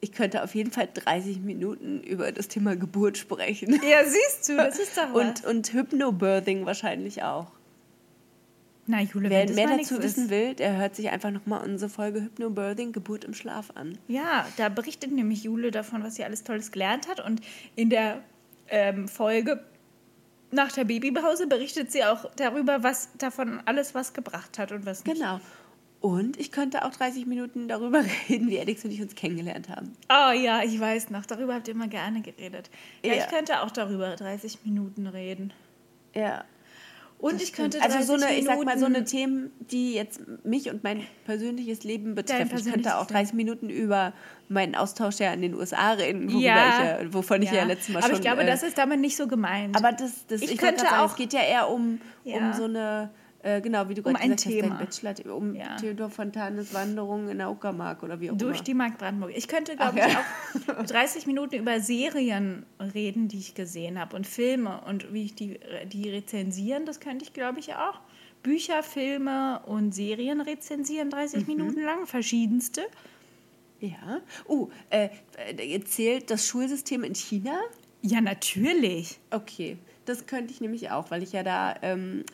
[0.00, 3.80] Ich könnte auf jeden Fall 30 Minuten über das Thema Geburt sprechen.
[3.88, 7.52] Ja, siehst du, das ist doch Und, und Hypnobirthing wahrscheinlich auch.
[8.88, 10.30] Na, Jule, Wer mehr dazu wissen ist.
[10.30, 13.98] will, der hört sich einfach nochmal unsere Folge Hypnobirthing, Geburt im Schlaf an.
[14.06, 17.18] Ja, da berichtet nämlich Jule davon, was sie alles Tolles gelernt hat.
[17.24, 17.40] Und
[17.74, 18.20] in der
[18.68, 19.60] ähm, Folge
[20.52, 25.04] nach der Babypause berichtet sie auch darüber, was davon alles was gebracht hat und was
[25.04, 25.16] nicht.
[25.18, 25.40] Genau.
[26.00, 29.92] Und ich könnte auch 30 Minuten darüber reden, wie Alex und ich uns kennengelernt haben.
[30.08, 31.26] Oh ja, ich weiß noch.
[31.26, 32.70] Darüber habt ihr immer gerne geredet.
[33.04, 33.18] Ja, Ja.
[33.24, 35.52] ich könnte auch darüber 30 Minuten reden.
[36.14, 36.44] Ja.
[37.18, 40.20] Und ich könnte also 30 so eine, ich sag mal, so eine Themen, die jetzt
[40.44, 42.58] mich und mein persönliches Leben betreffen.
[42.58, 44.12] Ich könnte auch 30 Minuten über
[44.48, 46.98] meinen Austausch ja in den USA reden, Ja.
[46.98, 48.16] ich ja, wovon ich ja, letztes Mal Aber schon.
[48.16, 49.76] ich glaube, äh, das ist damit nicht so gemeint.
[49.76, 52.52] Aber das, das Ich ich, könnte auch- es geht ja eher um, um Ja.
[52.52, 53.10] so eine,
[53.46, 54.78] äh, genau, wie du Um gerade ein gesagt Thema.
[54.80, 55.76] hast, dein Bachelor, um Ja.
[55.76, 58.64] Theodor Fontanes Wanderung in der Uckermark oder wie auch Durch immer.
[58.64, 59.32] die Mark Brandenburg.
[59.36, 60.24] Ich könnte, glaube Ach,
[60.56, 65.24] ich, auch 30 Minuten über Serien reden, die ich gesehen habe und Filme und wie
[65.24, 65.58] ich die,
[65.92, 68.00] die rezensieren, das könnte ich, glaube ich, auch.
[68.42, 71.46] Bücher, Filme und Serien rezensieren, 30 Mhm.
[71.46, 72.82] Minuten lang, verschiedenste.
[73.80, 74.20] Ja.
[74.46, 75.08] Oh, äh,
[75.84, 77.58] zählt das Schulsystem in China?
[78.02, 79.18] Ja, natürlich.
[79.30, 82.24] Okay, das könnte ich nämlich auch, weil ich ja da ähm,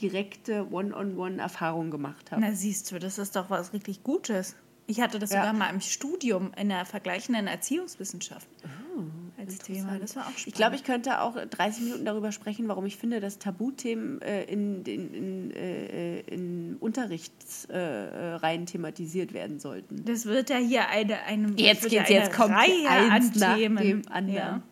[0.00, 2.40] direkte One-on-One-Erfahrungen gemacht habe.
[2.42, 4.56] Na, siehst du, das ist doch was richtig Gutes.
[4.88, 5.40] Ich hatte das Ja.
[5.40, 8.46] sogar mal im Studium in der vergleichenden Erziehungswissenschaft.
[8.64, 9.02] Oh.
[9.38, 9.98] Als Thema.
[9.98, 10.46] Das war auch spannend.
[10.46, 14.44] Ich glaube, ich könnte auch 30 Minuten darüber sprechen, warum ich finde, dass Tabuthemen äh,
[14.44, 20.04] in, in, in, äh, in Unterrichtsreihen äh, thematisiert werden sollten.
[20.04, 23.76] Das wird ja hier eine, eine, Jetzt geht's, jetzt kommt Reihe eins an nach Themen.
[23.76, 24.34] dem anderen.
[24.36, 24.62] Ja.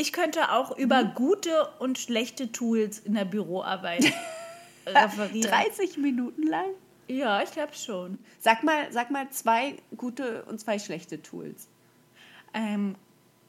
[0.00, 4.04] Ich könnte auch über gute und schlechte Tools in der Büroarbeit
[4.86, 5.50] referieren.
[5.50, 6.70] 30 Minuten lang?
[7.08, 8.20] Ja, ich glaube schon.
[8.38, 11.66] Sag mal, sag mal zwei gute und zwei schlechte Tools.
[12.54, 12.94] Ähm,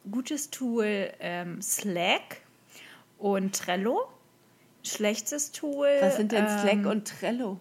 [0.09, 2.37] gutes Tool ähm, Slack
[3.19, 4.07] und Trello.
[4.83, 5.87] Schlechtes Tool.
[6.01, 7.59] Was sind denn Slack ähm, und Trello?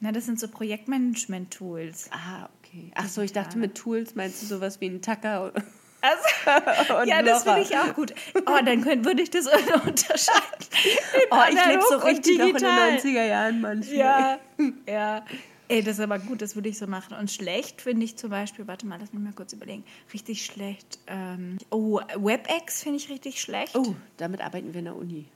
[0.00, 2.10] Na, das sind so Projektmanagement-Tools.
[2.12, 2.92] Ah, okay.
[2.94, 5.54] Ach so, ich dachte, mit Tools meinst du sowas wie ein Tacker
[6.00, 8.14] Also, ja, das finde ich auch gut.
[8.46, 9.46] Oh, dann könnt, würde ich das
[9.86, 10.66] unterscheiden.
[11.30, 12.90] Oh, ich lebe so richtig noch in den digital.
[12.98, 13.96] 90er Jahren manchmal.
[13.96, 14.38] Ja,
[14.86, 15.24] ja.
[15.66, 17.14] Ey, das ist aber gut, das würde ich so machen.
[17.16, 19.84] Und schlecht finde ich zum Beispiel, warte mal, lass mich mal kurz überlegen.
[20.14, 20.98] Richtig schlecht.
[21.06, 23.76] Ähm, oh, WebEx finde ich richtig schlecht.
[23.76, 25.26] Oh, damit arbeiten wir in der Uni.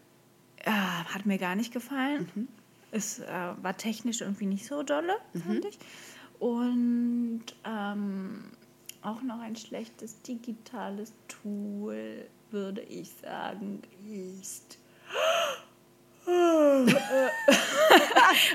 [0.65, 2.31] Ah, hat mir gar nicht gefallen.
[2.35, 2.49] Mhm.
[2.93, 3.27] Es äh,
[3.61, 5.79] war technisch irgendwie nicht so dolle, fand ich.
[6.39, 8.45] Und ähm,
[9.03, 14.79] auch noch ein schlechtes digitales Tool, würde ich sagen, ist.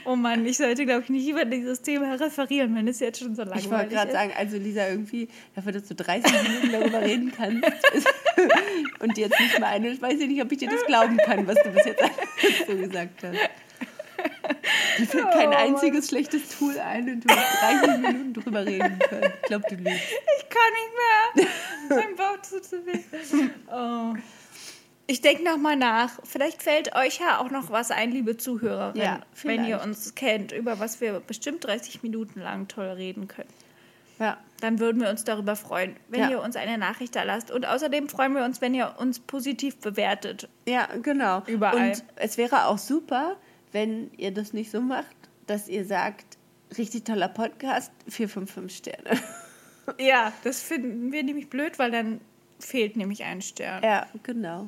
[0.06, 3.36] oh Mann, ich sollte, glaube ich, nicht über dieses Thema referieren, wenn es jetzt schon
[3.36, 4.14] so langweilig Ich wollte gerade ist.
[4.14, 7.64] sagen, also Lisa, irgendwie, dafür, dass du 30 Minuten darüber reden kannst
[9.00, 11.46] und jetzt nicht mal eine, ich weiß ja nicht, ob ich dir das glauben kann,
[11.46, 12.02] was du bis jetzt
[12.68, 13.38] so gesagt hast.
[15.00, 19.34] Mir fällt kein einziges schlechtes Tool ein und du hast 30 Minuten drüber reden können.
[19.42, 20.02] Ich glaube, du lügst.
[20.40, 21.48] Ich kann nicht
[21.90, 21.98] mehr.
[21.98, 23.50] mein Bauch tut so weh.
[23.72, 24.16] Oh.
[25.10, 26.20] Ich denke nochmal nach.
[26.26, 30.52] Vielleicht fällt euch ja auch noch was ein, liebe Zuhörer, Ja, wenn ihr uns kennt,
[30.52, 33.50] über was wir bestimmt 30 Minuten lang toll reden können.
[34.20, 34.38] Ja.
[34.60, 36.30] Dann würden wir uns darüber freuen, wenn Ja.
[36.32, 37.52] ihr uns eine Nachricht da lasst.
[37.52, 40.50] Und außerdem freuen wir uns, wenn ihr uns positiv bewertet.
[40.68, 41.44] Ja, genau.
[41.46, 41.92] Überall.
[41.92, 43.38] Und es wäre auch super,
[43.78, 45.16] wenn ihr das nicht so macht,
[45.46, 46.40] dass ihr sagt,
[46.80, 49.10] richtig toller Podcast, 4, 5, 5 Sterne.
[49.98, 52.20] Ja, das finden wir nämlich blöd, weil dann
[52.60, 53.82] fehlt nämlich ein Stern.
[53.82, 54.68] Ja, genau.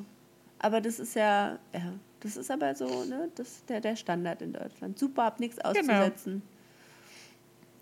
[0.58, 4.40] Aber das ist ja, ja, das ist aber so, ne, das ist der, der Standard
[4.40, 4.98] in Deutschland.
[4.98, 6.40] Super, hab nichts auszusetzen.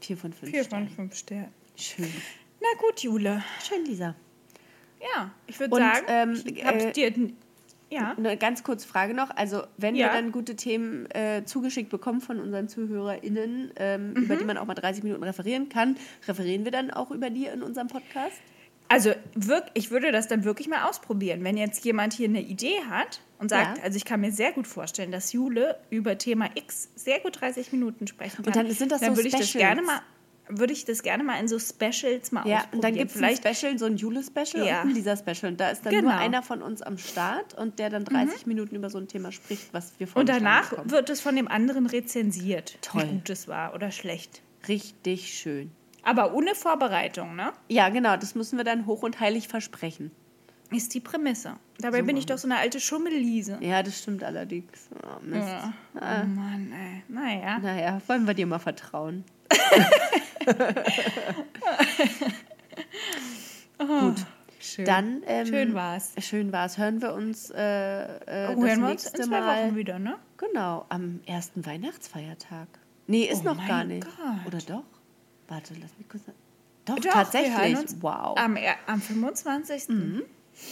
[0.01, 0.89] Vier von fünf Vier Sternen.
[0.89, 1.55] von fünf Sternen.
[1.77, 2.13] Schön.
[2.61, 3.45] Na gut, Jule.
[3.63, 4.17] Schön, Lisa.
[5.01, 7.31] Ja, ich würde sagen, ähm, ich hab's äh, dir.
[7.91, 8.15] Ja.
[8.19, 9.31] Eine ganz kurze Frage noch.
[9.37, 10.09] Also, wenn Ja.
[10.09, 14.39] wir dann gute Themen äh, zugeschickt bekommen von unseren ZuhörerInnen, ähm, über Mhm.
[14.41, 17.63] die man auch mal 30 Minuten referieren kann, referieren wir dann auch über die in
[17.63, 18.37] unserem Podcast?
[18.91, 21.45] Also wirk ich würde das dann wirklich mal ausprobieren.
[21.45, 23.85] Wenn jetzt jemand hier eine Idee hat und sagt, Ja.
[23.85, 27.71] also ich kann mir sehr gut vorstellen, dass Jule über Thema X sehr gut 30
[27.73, 28.53] Minuten sprechen kann.
[28.55, 30.01] dann sind das dann so würde ich das gerne mal
[30.49, 32.75] würde ich das gerne mal in so Specials mal Ja, ausprobieren.
[32.75, 34.83] und dann gibt es ein Special, so ein Jule-Special Ja.
[34.83, 35.53] und ein Lisa-Special.
[35.53, 36.09] Und da ist dann Genau.
[36.09, 36.15] Mhm.
[36.15, 39.33] nur einer von uns am Start und der dann 30 Minuten über so ein Thema
[39.33, 43.03] spricht, was wir und vorgeschlagen danach wird es von dem anderen rezensiert, Toll.
[43.05, 44.43] wie gut es war oder schlecht.
[44.69, 45.71] Richtig schön.
[46.03, 47.53] Aber ohne Vorbereitung, ne?
[47.69, 50.11] Ja, genau, das müssen wir dann hoch und heilig versprechen.
[50.71, 51.57] Ist die Prämisse.
[51.81, 53.57] Dabei bin ich doch so eine alte Schummelliese.
[53.61, 54.89] Ja, das stimmt allerdings.
[55.03, 55.49] Oh, Mist.
[55.49, 55.73] Ja.
[55.95, 57.03] Oh Mann, ey.
[57.09, 57.59] Naja.
[57.59, 59.25] Naja, wollen wir dir mal vertrauen.
[63.79, 64.27] Gut.
[64.61, 64.85] Schön.
[64.85, 66.13] Dann, ähm, Schön war's.
[66.19, 66.79] Schön war's.
[66.79, 69.67] Hören wir uns äh, äh, Oh, das hören wir uns nächste in zwei Mal.
[69.67, 70.17] Wochen wieder, ne?
[70.37, 72.69] Genau, am ersten Weihnachtsfeiertag.
[73.07, 74.05] Nee, ist Oh noch gar nicht.
[74.05, 74.47] Gott.
[74.47, 74.85] Oder doch?
[75.49, 76.25] Warte, lass mich kurz.
[76.85, 77.79] Doch, Doch, tatsächlich.
[78.01, 78.37] Wow.
[78.37, 79.87] Am, am 25.
[79.87, 79.95] da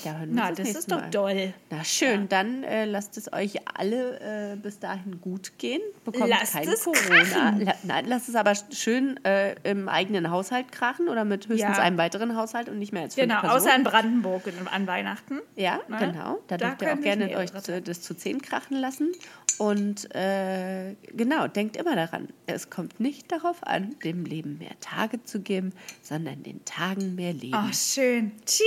[0.03, 1.11] wir Na, das nächste ist doch Mal.
[1.11, 1.55] doll.
[1.70, 5.80] Na schön, dann äh, lasst es euch alle äh, bis dahin gut gehen.
[6.05, 7.57] Bekommt Lasst kein es Corona.
[7.59, 11.82] La nein, lasst es aber schön äh, im eigenen Haushalt krachen oder mit höchstens Ja.
[11.82, 13.61] einem weiteren Haushalt und nicht mehr als fünf Genau, Personen.
[13.62, 15.41] außer in Brandenburg an Weihnachten.
[15.55, 15.97] Ja, Ne?
[15.99, 16.39] genau.
[16.49, 19.12] Da, Da dürft ihr auch gerne euch zu, das zu zehn krachen lassen.
[19.59, 25.22] Und äh, genau, denkt immer daran, es kommt nicht darauf an, dem Leben mehr Tage
[25.24, 27.54] zu geben, sondern den Tagen mehr Leben.
[27.57, 28.32] Oh, schön.
[28.44, 28.62] Tschüss.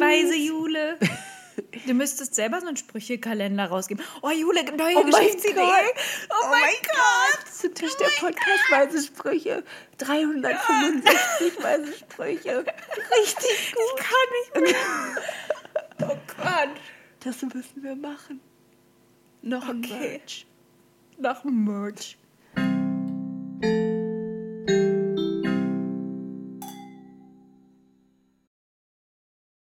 [0.00, 0.98] Weise Jule.
[1.86, 4.04] Du müsstest selber so einen Sprüchekalender rausgeben.
[4.22, 5.54] Oh, Jule, neue Oh mein Geschichtsidee.
[5.54, 5.94] Gott.
[6.30, 7.52] Oh, mein Gott.
[7.52, 9.64] Zu Tisch der Podcast weise Sprüche.
[9.98, 12.64] 365 weise Sprüche.
[12.64, 13.82] Richtig gut.
[13.96, 14.80] Ich kann nicht mehr.
[16.10, 16.68] Oh Gott.
[17.24, 18.40] Das müssen wir machen.
[19.42, 20.18] Noch ein Okay.
[20.18, 20.46] Merch.
[21.18, 22.16] Noch ein Merch.